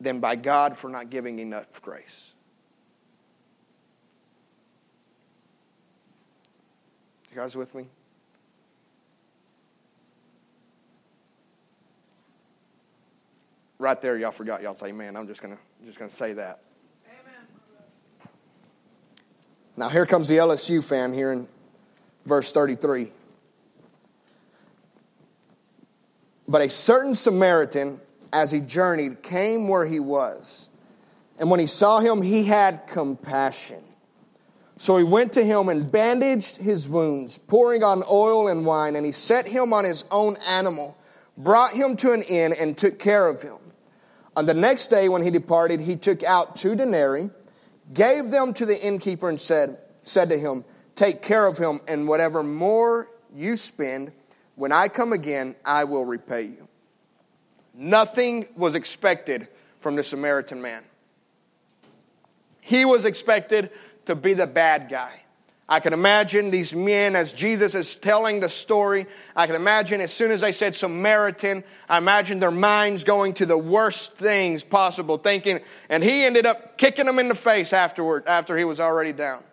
than 0.00 0.20
by 0.20 0.36
God 0.36 0.76
for 0.76 0.88
not 0.88 1.10
giving 1.10 1.40
enough 1.40 1.82
grace. 1.82 2.29
You 7.30 7.36
guys 7.36 7.56
with 7.56 7.74
me? 7.74 7.86
Right 13.78 14.00
there, 14.00 14.18
y'all 14.18 14.30
forgot. 14.30 14.62
Y'all 14.62 14.74
say, 14.74 14.92
"Man, 14.92 15.16
I'm 15.16 15.26
just 15.26 15.40
gonna, 15.40 15.58
just 15.84 15.98
gonna 15.98 16.10
say 16.10 16.34
that." 16.34 16.60
Amen. 17.06 18.28
Now 19.76 19.88
here 19.88 20.04
comes 20.04 20.28
the 20.28 20.36
LSU 20.36 20.86
fan 20.86 21.14
here 21.14 21.32
in 21.32 21.48
verse 22.26 22.52
33. 22.52 23.12
But 26.46 26.62
a 26.62 26.68
certain 26.68 27.14
Samaritan, 27.14 28.00
as 28.32 28.50
he 28.50 28.60
journeyed, 28.60 29.22
came 29.22 29.68
where 29.68 29.86
he 29.86 30.00
was. 30.00 30.68
And 31.38 31.48
when 31.48 31.60
he 31.60 31.66
saw 31.66 32.00
him, 32.00 32.22
he 32.22 32.44
had 32.44 32.86
compassion. 32.88 33.82
So 34.80 34.96
he 34.96 35.04
went 35.04 35.34
to 35.34 35.44
him 35.44 35.68
and 35.68 35.92
bandaged 35.92 36.56
his 36.56 36.88
wounds, 36.88 37.36
pouring 37.36 37.84
on 37.84 38.02
oil 38.10 38.48
and 38.48 38.64
wine, 38.64 38.96
and 38.96 39.04
he 39.04 39.12
set 39.12 39.46
him 39.46 39.74
on 39.74 39.84
his 39.84 40.06
own 40.10 40.36
animal, 40.48 40.96
brought 41.36 41.74
him 41.74 41.96
to 41.96 42.14
an 42.14 42.22
inn, 42.22 42.54
and 42.58 42.78
took 42.78 42.98
care 42.98 43.28
of 43.28 43.42
him. 43.42 43.58
On 44.36 44.46
the 44.46 44.54
next 44.54 44.86
day, 44.86 45.10
when 45.10 45.20
he 45.20 45.28
departed, 45.28 45.82
he 45.82 45.96
took 45.96 46.24
out 46.24 46.56
two 46.56 46.74
denarii, 46.74 47.28
gave 47.92 48.30
them 48.30 48.54
to 48.54 48.64
the 48.64 48.74
innkeeper, 48.82 49.28
and 49.28 49.38
said, 49.38 49.76
said 50.00 50.30
to 50.30 50.38
him, 50.38 50.64
Take 50.94 51.20
care 51.20 51.46
of 51.46 51.58
him, 51.58 51.80
and 51.86 52.08
whatever 52.08 52.42
more 52.42 53.06
you 53.34 53.58
spend, 53.58 54.12
when 54.54 54.72
I 54.72 54.88
come 54.88 55.12
again, 55.12 55.56
I 55.62 55.84
will 55.84 56.06
repay 56.06 56.44
you. 56.44 56.68
Nothing 57.74 58.46
was 58.56 58.74
expected 58.74 59.46
from 59.76 59.96
the 59.96 60.02
Samaritan 60.02 60.62
man. 60.62 60.84
He 62.62 62.84
was 62.84 63.04
expected 63.04 63.70
to 64.06 64.14
be 64.14 64.34
the 64.34 64.46
bad 64.46 64.88
guy. 64.88 65.22
I 65.70 65.78
can 65.78 65.92
imagine 65.92 66.50
these 66.50 66.74
men 66.74 67.14
as 67.14 67.30
Jesus 67.32 67.76
is 67.76 67.94
telling 67.94 68.40
the 68.40 68.48
story. 68.48 69.06
I 69.36 69.46
can 69.46 69.54
imagine 69.54 70.00
as 70.00 70.12
soon 70.12 70.32
as 70.32 70.40
they 70.40 70.50
said 70.50 70.74
Samaritan, 70.74 71.62
I 71.88 71.98
imagine 71.98 72.40
their 72.40 72.50
minds 72.50 73.04
going 73.04 73.34
to 73.34 73.46
the 73.46 73.56
worst 73.56 74.14
things 74.14 74.64
possible, 74.64 75.16
thinking, 75.16 75.60
and 75.88 76.02
he 76.02 76.24
ended 76.24 76.44
up 76.44 76.76
kicking 76.76 77.06
them 77.06 77.20
in 77.20 77.28
the 77.28 77.36
face 77.36 77.72
afterward, 77.72 78.26
after 78.26 78.58
he 78.58 78.64
was 78.64 78.80
already 78.80 79.12
down 79.12 79.44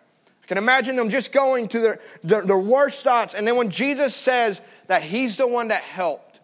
I 0.42 0.46
can 0.48 0.58
imagine 0.58 0.96
them 0.96 1.10
just 1.10 1.30
going 1.30 1.68
to 1.68 1.78
their, 1.78 2.00
their, 2.24 2.42
their, 2.42 2.58
worst 2.58 3.04
thoughts. 3.04 3.34
And 3.34 3.46
then 3.46 3.56
when 3.56 3.68
Jesus 3.68 4.16
says 4.16 4.62
that 4.86 5.02
he's 5.02 5.36
the 5.36 5.46
one 5.46 5.68
that 5.68 5.82
helped, 5.82 6.40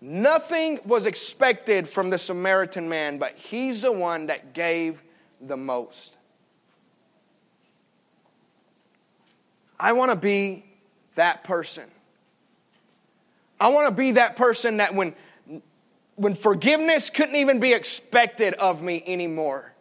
nothing 0.00 0.78
was 0.86 1.04
expected 1.04 1.88
from 1.88 2.10
the 2.10 2.18
Samaritan 2.18 2.88
man, 2.88 3.18
but 3.18 3.36
he's 3.36 3.82
the 3.82 3.90
one 3.90 4.26
that 4.26 4.54
gave 4.54 5.02
the 5.40 5.56
most. 5.56 6.16
I 9.78 9.92
want 9.92 10.12
to 10.12 10.18
be 10.18 10.64
that 11.14 11.44
person. 11.44 11.90
I 13.60 13.68
want 13.68 13.88
to 13.88 13.94
be 13.94 14.12
that 14.12 14.36
person 14.36 14.78
that 14.78 14.94
when, 14.94 15.14
when 16.16 16.34
forgiveness 16.34 17.10
couldn't 17.10 17.36
even 17.36 17.60
be 17.60 17.72
expected 17.72 18.54
of 18.54 18.82
me 18.82 19.02
anymore 19.06 19.74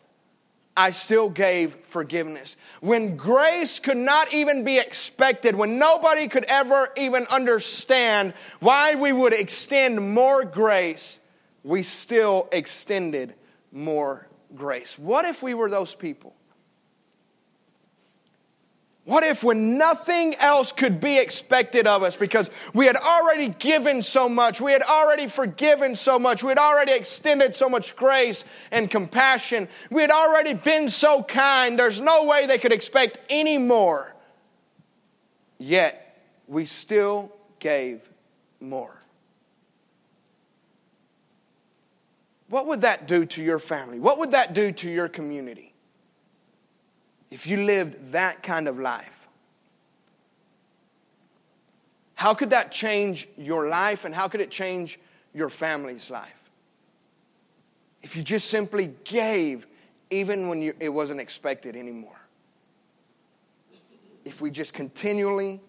I 0.76 0.90
still 0.90 1.30
gave 1.30 1.76
forgiveness. 1.90 2.58
When 2.82 3.16
grace 3.16 3.80
could 3.80 3.98
not 3.98 4.34
even 4.34 4.64
be 4.64 4.80
expected, 4.80 5.56
when 5.56 5.78
nobody 5.78 6.28
could 6.28 6.46
ever 6.46 6.90
even 6.98 7.28
understand 7.28 8.34
why 8.60 8.96
we 8.96 9.14
would 9.14 9.34
extend 9.34 10.14
more 10.14 10.44
grace, 10.44 11.20
we 11.64 11.84
still 11.84 12.50
extended 12.52 13.36
more 13.72 14.28
grace. 14.56 14.98
What 14.98 15.26
if 15.26 15.44
we 15.44 15.54
were 15.54 15.70
those 15.70 15.94
people? 15.94 16.34
What 19.14 19.24
if, 19.24 19.44
when 19.44 19.78
nothing 19.78 20.34
else 20.40 20.72
could 20.72 21.00
be 21.00 21.20
expected 21.20 21.86
of 21.86 22.02
us 22.02 22.16
because 22.16 22.50
we 22.74 22.88
had 22.88 22.96
already 22.96 23.50
given 23.50 24.02
so 24.02 24.28
much, 24.28 24.60
we 24.60 24.72
had 24.72 24.82
already 24.82 25.28
forgiven 25.28 25.96
so 25.96 26.18
much, 26.18 26.42
we 26.42 26.50
had 26.50 26.58
already 26.58 26.94
extended 26.94 27.54
so 27.54 27.70
much 27.70 27.96
grace 27.96 28.44
and 28.72 28.90
compassion, 28.90 29.68
we 29.92 30.02
had 30.02 30.10
already 30.10 30.56
been 30.56 30.90
so 30.90 31.22
kind, 31.22 31.78
there's 31.78 32.02
no 32.02 32.24
way 32.24 32.48
they 32.48 32.58
could 32.58 32.74
expect 32.74 33.20
any 33.30 33.60
more. 33.60 34.16
Yet, 35.60 36.18
we 36.48 36.66
still 36.66 37.32
gave 37.60 38.02
more. 38.60 39.00
What 42.50 42.66
would 42.66 42.82
that 42.82 43.08
do 43.08 43.28
to 43.28 43.44
your 43.44 43.60
family? 43.60 44.00
What 44.00 44.18
would 44.18 44.32
that 44.32 44.56
do 44.56 44.72
to 44.72 44.90
your 44.90 45.08
community? 45.08 45.73
If 47.34 47.48
you 47.48 47.58
lived 47.58 48.12
that 48.12 48.44
kind 48.44 48.68
of 48.68 48.80
life, 48.80 49.28
how 52.14 52.36
could 52.36 52.52
that 52.52 52.72
change 52.72 53.28
your 53.40 53.68
life 53.68 54.06
and 54.06 54.14
how 54.14 54.28
could 54.28 54.40
it 54.40 54.52
change 54.52 55.00
your 55.34 55.50
family's 55.50 56.12
life? 56.12 56.52
If 58.04 58.16
you 58.16 58.22
just 58.22 58.52
simply 58.52 58.94
gave 59.04 59.66
even 60.12 60.48
when 60.48 60.62
you, 60.62 60.76
it 60.80 60.90
wasn't 60.90 61.20
expected 61.20 61.76
anymore. 61.76 62.22
If 64.26 64.40
we 64.40 64.52
just 64.52 64.76
continually 64.76 65.60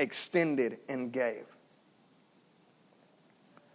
extended 0.00 0.78
and 0.88 1.12
gave. 1.12 1.44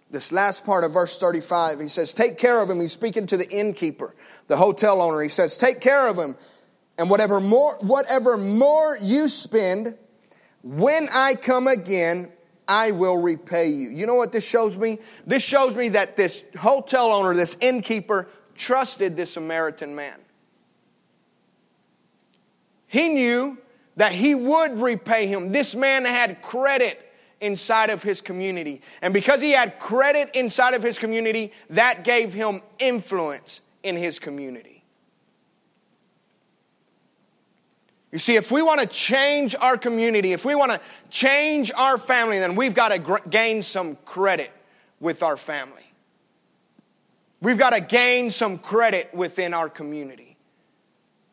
This 0.10 0.34
last 0.34 0.66
part 0.66 0.84
of 0.84 0.92
verse 0.92 1.18
35, 1.18 1.80
he 1.80 1.88
says, 1.88 2.14
Take 2.14 2.38
care 2.38 2.62
of 2.62 2.70
him. 2.70 2.82
He's 2.82 2.92
speaking 2.92 3.26
to 3.28 3.38
the 3.38 3.50
innkeeper, 3.50 4.14
the 4.48 4.58
hotel 4.58 5.02
owner. 5.02 5.22
He 5.22 5.30
says, 5.30 5.56
Take 5.56 5.80
care 5.80 6.10
of 6.10 6.18
him 6.18 6.36
and 6.98 7.10
whatever 7.10 7.40
more, 7.40 7.76
whatever 7.82 8.38
more 8.38 8.98
you 9.02 9.28
spend, 9.28 9.98
when 10.64 11.08
I 11.14 11.36
come 11.36 11.68
again, 11.68 12.32
I 12.68 12.92
will 12.92 13.18
repay 13.18 13.70
you. 13.70 13.90
You 13.90 14.06
know 14.06 14.16
what 14.16 14.32
this 14.32 14.48
shows 14.48 14.78
me? 14.78 15.00
This 15.26 15.44
shows 15.44 15.76
me 15.76 15.90
that 15.90 16.16
this 16.16 16.44
hotel 16.60 17.12
owner, 17.12 17.34
this 17.34 17.58
innkeeper, 17.60 18.28
trusted 18.56 19.18
this 19.18 19.34
Samaritan 19.34 19.96
man. 19.96 20.20
He 22.88 23.10
knew 23.10 23.58
that 23.96 24.12
he 24.12 24.36
would 24.36 24.78
repay 24.78 25.28
him. 25.28 25.52
This 25.52 25.76
man 25.76 26.06
had 26.06 26.42
credit 26.42 27.12
inside 27.42 27.90
of 27.90 28.04
his 28.04 28.22
community. 28.22 28.82
And 29.02 29.14
because 29.14 29.42
he 29.42 29.52
had 29.52 29.80
credit 29.80 30.30
inside 30.36 30.76
of 30.76 30.84
his 30.84 31.00
community, 31.00 31.52
that 31.72 32.04
gave 32.04 32.34
him 32.34 32.62
influence 32.80 33.62
in 33.84 33.98
his 33.98 34.20
community. 34.20 34.71
You 38.12 38.18
see, 38.18 38.36
if 38.36 38.52
we 38.52 38.62
want 38.62 38.82
to 38.82 38.88
change 38.88 39.56
our 39.56 39.78
community, 39.78 40.34
if 40.34 40.44
we 40.44 40.54
want 40.54 40.72
to 40.72 40.82
change 41.10 41.72
our 41.74 41.98
family, 41.98 42.40
then 42.40 42.56
we've 42.56 42.74
got 42.74 42.90
to 42.90 43.00
gr- 43.00 43.18
gain 43.30 43.64
some 43.64 43.96
credit 44.06 44.52
with 45.00 45.24
our 45.24 45.38
family. 45.38 45.86
We've 47.40 47.58
got 47.58 47.72
to 47.72 47.80
gain 47.80 48.30
some 48.30 48.60
credit 48.60 49.14
within 49.14 49.54
our 49.54 49.70
community. 49.70 50.38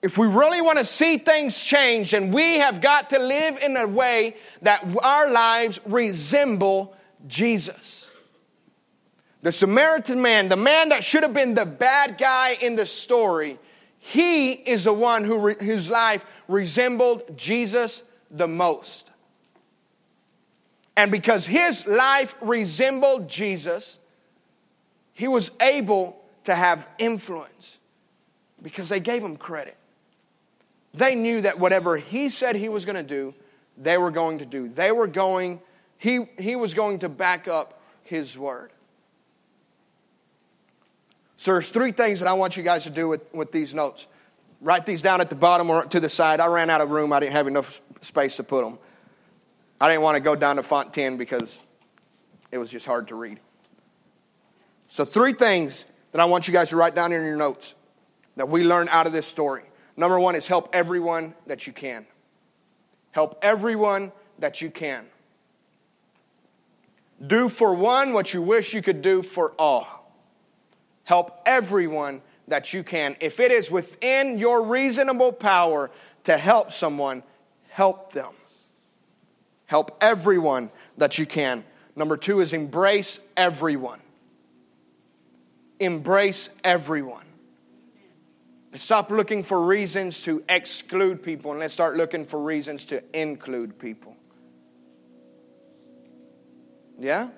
If 0.00 0.16
we 0.16 0.28
really 0.28 0.62
want 0.62 0.78
to 0.78 0.84
see 0.84 1.18
things 1.18 1.58
change, 1.58 2.12
then 2.12 2.30
we 2.30 2.58
have 2.58 2.80
got 2.80 3.10
to 3.10 3.18
live 3.18 3.58
in 3.62 3.76
a 3.76 3.86
way 3.86 4.36
that 4.62 4.84
our 5.02 5.30
lives 5.30 5.80
resemble 5.84 6.94
Jesus. 7.26 8.08
The 9.42 9.50
Samaritan 9.50 10.22
man, 10.22 10.48
the 10.48 10.56
man 10.56 10.90
that 10.90 11.02
should 11.02 11.24
have 11.24 11.34
been 11.34 11.54
the 11.54 11.66
bad 11.66 12.16
guy 12.16 12.56
in 12.60 12.76
the 12.76 12.86
story, 12.86 13.58
he 13.98 14.52
is 14.52 14.84
the 14.84 14.92
one 14.92 15.24
who 15.24 15.38
re, 15.38 15.56
whose 15.60 15.90
life 15.90 16.24
resembled 16.46 17.36
Jesus 17.36 18.02
the 18.30 18.48
most. 18.48 19.10
And 20.96 21.10
because 21.10 21.46
his 21.46 21.86
life 21.86 22.34
resembled 22.40 23.28
Jesus, 23.28 23.98
he 25.12 25.28
was 25.28 25.50
able 25.60 26.20
to 26.44 26.54
have 26.54 26.88
influence 26.98 27.78
because 28.62 28.88
they 28.88 29.00
gave 29.00 29.22
him 29.22 29.36
credit. 29.36 29.76
They 30.94 31.14
knew 31.14 31.42
that 31.42 31.58
whatever 31.58 31.96
he 31.96 32.28
said 32.28 32.56
he 32.56 32.68
was 32.68 32.84
going 32.84 32.96
to 32.96 33.02
do, 33.02 33.34
they 33.76 33.96
were 33.98 34.10
going 34.10 34.38
to 34.38 34.46
do. 34.46 34.68
They 34.68 34.90
were 34.90 35.06
going, 35.06 35.60
he, 35.98 36.26
he 36.38 36.56
was 36.56 36.74
going 36.74 37.00
to 37.00 37.08
back 37.08 37.46
up 37.46 37.80
his 38.02 38.36
word. 38.36 38.70
So 41.38 41.52
there's 41.52 41.70
three 41.70 41.92
things 41.92 42.18
that 42.18 42.28
I 42.28 42.32
want 42.32 42.56
you 42.56 42.64
guys 42.64 42.82
to 42.82 42.90
do 42.90 43.08
with, 43.08 43.32
with 43.32 43.52
these 43.52 43.72
notes. 43.72 44.08
Write 44.60 44.84
these 44.86 45.02
down 45.02 45.20
at 45.20 45.30
the 45.30 45.36
bottom 45.36 45.70
or 45.70 45.84
to 45.84 46.00
the 46.00 46.08
side. 46.08 46.40
I 46.40 46.48
ran 46.48 46.68
out 46.68 46.80
of 46.80 46.90
room. 46.90 47.12
I 47.12 47.20
didn't 47.20 47.34
have 47.34 47.46
enough 47.46 47.80
space 48.00 48.36
to 48.36 48.42
put 48.42 48.64
them. 48.64 48.76
I 49.80 49.88
didn't 49.88 50.02
want 50.02 50.16
to 50.16 50.20
go 50.20 50.34
down 50.34 50.56
to 50.56 50.64
font 50.64 50.92
10 50.92 51.16
because 51.16 51.64
it 52.50 52.58
was 52.58 52.72
just 52.72 52.86
hard 52.86 53.06
to 53.08 53.14
read. 53.14 53.38
So, 54.88 55.04
three 55.04 55.32
things 55.32 55.84
that 56.10 56.20
I 56.20 56.24
want 56.24 56.48
you 56.48 56.52
guys 56.52 56.70
to 56.70 56.76
write 56.76 56.96
down 56.96 57.12
in 57.12 57.22
your 57.22 57.36
notes 57.36 57.76
that 58.34 58.48
we 58.48 58.64
learned 58.64 58.88
out 58.90 59.06
of 59.06 59.12
this 59.12 59.26
story. 59.26 59.62
Number 59.96 60.18
one 60.18 60.34
is 60.34 60.48
help 60.48 60.70
everyone 60.72 61.34
that 61.46 61.68
you 61.68 61.72
can. 61.72 62.04
Help 63.12 63.38
everyone 63.42 64.10
that 64.40 64.60
you 64.60 64.72
can. 64.72 65.06
Do 67.24 67.48
for 67.48 67.74
one 67.74 68.12
what 68.12 68.34
you 68.34 68.42
wish 68.42 68.74
you 68.74 68.82
could 68.82 69.02
do 69.02 69.22
for 69.22 69.52
all. 69.56 69.97
Help 71.08 71.40
everyone 71.46 72.20
that 72.48 72.74
you 72.74 72.84
can. 72.84 73.16
If 73.22 73.40
it 73.40 73.50
is 73.50 73.70
within 73.70 74.38
your 74.38 74.62
reasonable 74.62 75.32
power 75.32 75.90
to 76.24 76.36
help 76.36 76.70
someone, 76.70 77.22
help 77.70 78.12
them. 78.12 78.34
Help 79.64 79.96
everyone 80.02 80.70
that 80.98 81.16
you 81.16 81.24
can. 81.24 81.64
Number 81.96 82.18
two 82.18 82.42
is 82.42 82.52
embrace 82.52 83.20
everyone. 83.38 84.00
Embrace 85.80 86.50
everyone. 86.62 87.24
Stop 88.74 89.10
looking 89.10 89.42
for 89.42 89.64
reasons 89.64 90.20
to 90.24 90.44
exclude 90.46 91.22
people 91.22 91.52
and 91.52 91.60
let's 91.60 91.72
start 91.72 91.96
looking 91.96 92.26
for 92.26 92.38
reasons 92.38 92.84
to 92.84 93.02
include 93.18 93.78
people. 93.78 94.14
Yeah? 96.98 97.28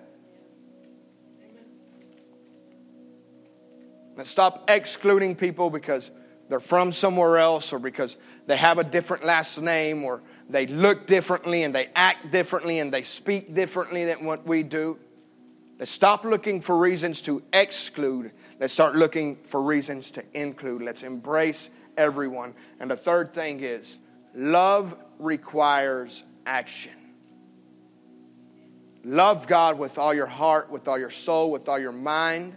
Let's 4.20 4.28
stop 4.28 4.68
excluding 4.68 5.34
people 5.34 5.70
because 5.70 6.10
they're 6.50 6.60
from 6.60 6.92
somewhere 6.92 7.38
else 7.38 7.72
or 7.72 7.78
because 7.78 8.18
they 8.46 8.56
have 8.58 8.76
a 8.76 8.84
different 8.84 9.24
last 9.24 9.58
name 9.58 10.04
or 10.04 10.20
they 10.50 10.66
look 10.66 11.06
differently 11.06 11.62
and 11.62 11.74
they 11.74 11.88
act 11.96 12.30
differently 12.30 12.80
and 12.80 12.92
they 12.92 13.00
speak 13.00 13.54
differently 13.54 14.04
than 14.04 14.26
what 14.26 14.46
we 14.46 14.62
do. 14.62 14.98
Let's 15.78 15.90
stop 15.90 16.24
looking 16.24 16.60
for 16.60 16.76
reasons 16.76 17.22
to 17.22 17.42
exclude 17.50 18.32
Let's 18.60 18.74
start 18.74 18.94
looking 18.94 19.36
for 19.36 19.62
reasons 19.62 20.10
to 20.10 20.24
include. 20.34 20.82
Let's 20.82 21.02
embrace 21.02 21.70
everyone. 21.96 22.52
And 22.78 22.90
the 22.90 22.96
third 22.96 23.32
thing 23.32 23.60
is 23.60 23.96
love 24.34 24.94
requires 25.18 26.24
action. 26.44 26.92
Love 29.02 29.46
God 29.46 29.78
with 29.78 29.96
all 29.96 30.12
your 30.12 30.26
heart, 30.26 30.70
with 30.70 30.88
all 30.88 30.98
your 30.98 31.08
soul, 31.08 31.50
with 31.50 31.70
all 31.70 31.78
your 31.78 31.90
mind, 31.90 32.54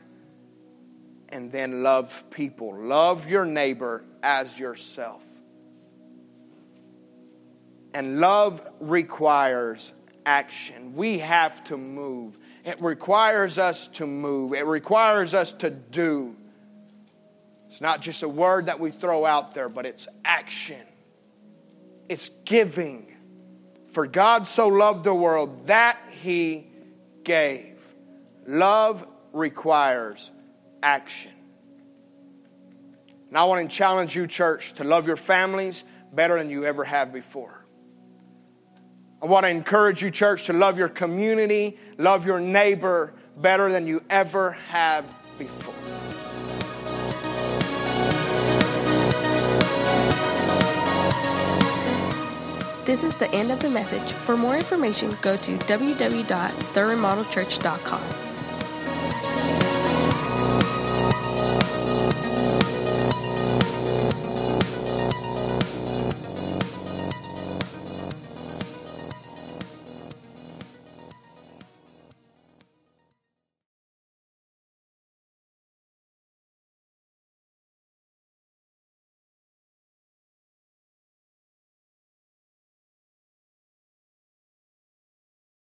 and 1.34 1.52
then 1.52 1.82
love 1.82 2.30
people. 2.30 2.78
Love 2.78 3.28
your 3.28 3.44
neighbor 3.44 4.06
as 4.22 4.58
yourself. 4.58 5.26
And 7.96 8.20
love 8.20 8.62
requires 8.80 9.94
action. 10.28 10.96
We 10.96 11.18
have 11.20 11.64
to 11.66 11.78
move. 11.78 12.38
It 12.64 12.80
requires 12.82 13.58
us 13.58 13.88
to 13.90 14.08
move, 14.08 14.54
it 14.54 14.66
requires 14.66 15.34
us 15.34 15.52
to 15.54 15.72
do. 15.72 16.38
It's 17.68 17.82
not 17.82 18.02
just 18.02 18.22
a 18.22 18.30
word 18.30 18.68
that 18.68 18.80
we 18.80 18.92
throw 18.92 19.26
out 19.26 19.56
there, 19.56 19.68
but 19.68 19.88
it's 19.88 20.08
action, 20.24 20.86
it's 22.08 22.30
giving. 22.46 23.10
For 23.88 24.08
God 24.08 24.48
so 24.48 24.70
loved 24.70 25.04
the 25.04 25.14
world 25.14 25.68
that 25.68 26.00
he 26.10 26.68
gave. 27.24 27.80
Love 28.48 29.08
requires 29.34 30.32
action. 30.84 31.32
And 33.30 33.38
I 33.38 33.46
want 33.46 33.68
to 33.68 33.76
challenge 33.76 34.16
you, 34.16 34.28
church, 34.28 34.74
to 34.74 34.84
love 34.84 35.08
your 35.08 35.16
families 35.16 35.84
better 36.14 36.38
than 36.38 36.52
you 36.52 36.66
ever 36.66 36.84
have 36.84 37.12
before. 37.12 37.66
I 39.22 39.26
want 39.26 39.46
to 39.46 39.50
encourage 39.50 40.04
you, 40.04 40.12
church, 40.12 40.46
to 40.48 40.54
love 40.54 40.78
your 40.78 40.90
community, 40.90 41.78
love 41.98 42.28
your 42.28 42.40
neighbor 42.40 43.16
better 43.38 43.72
than 43.72 43.88
you 43.88 44.04
ever 44.10 44.52
have 44.52 45.06
before. 45.40 45.74
This 52.86 53.06
is 53.06 53.16
the 53.16 53.34
end 53.34 53.50
of 53.50 53.62
the 53.62 53.70
message. 53.70 54.12
For 54.12 54.36
more 54.36 54.58
information, 54.58 55.16
go 55.22 55.38
to 55.38 55.58
www.theremodelchurch.com. 55.58 58.33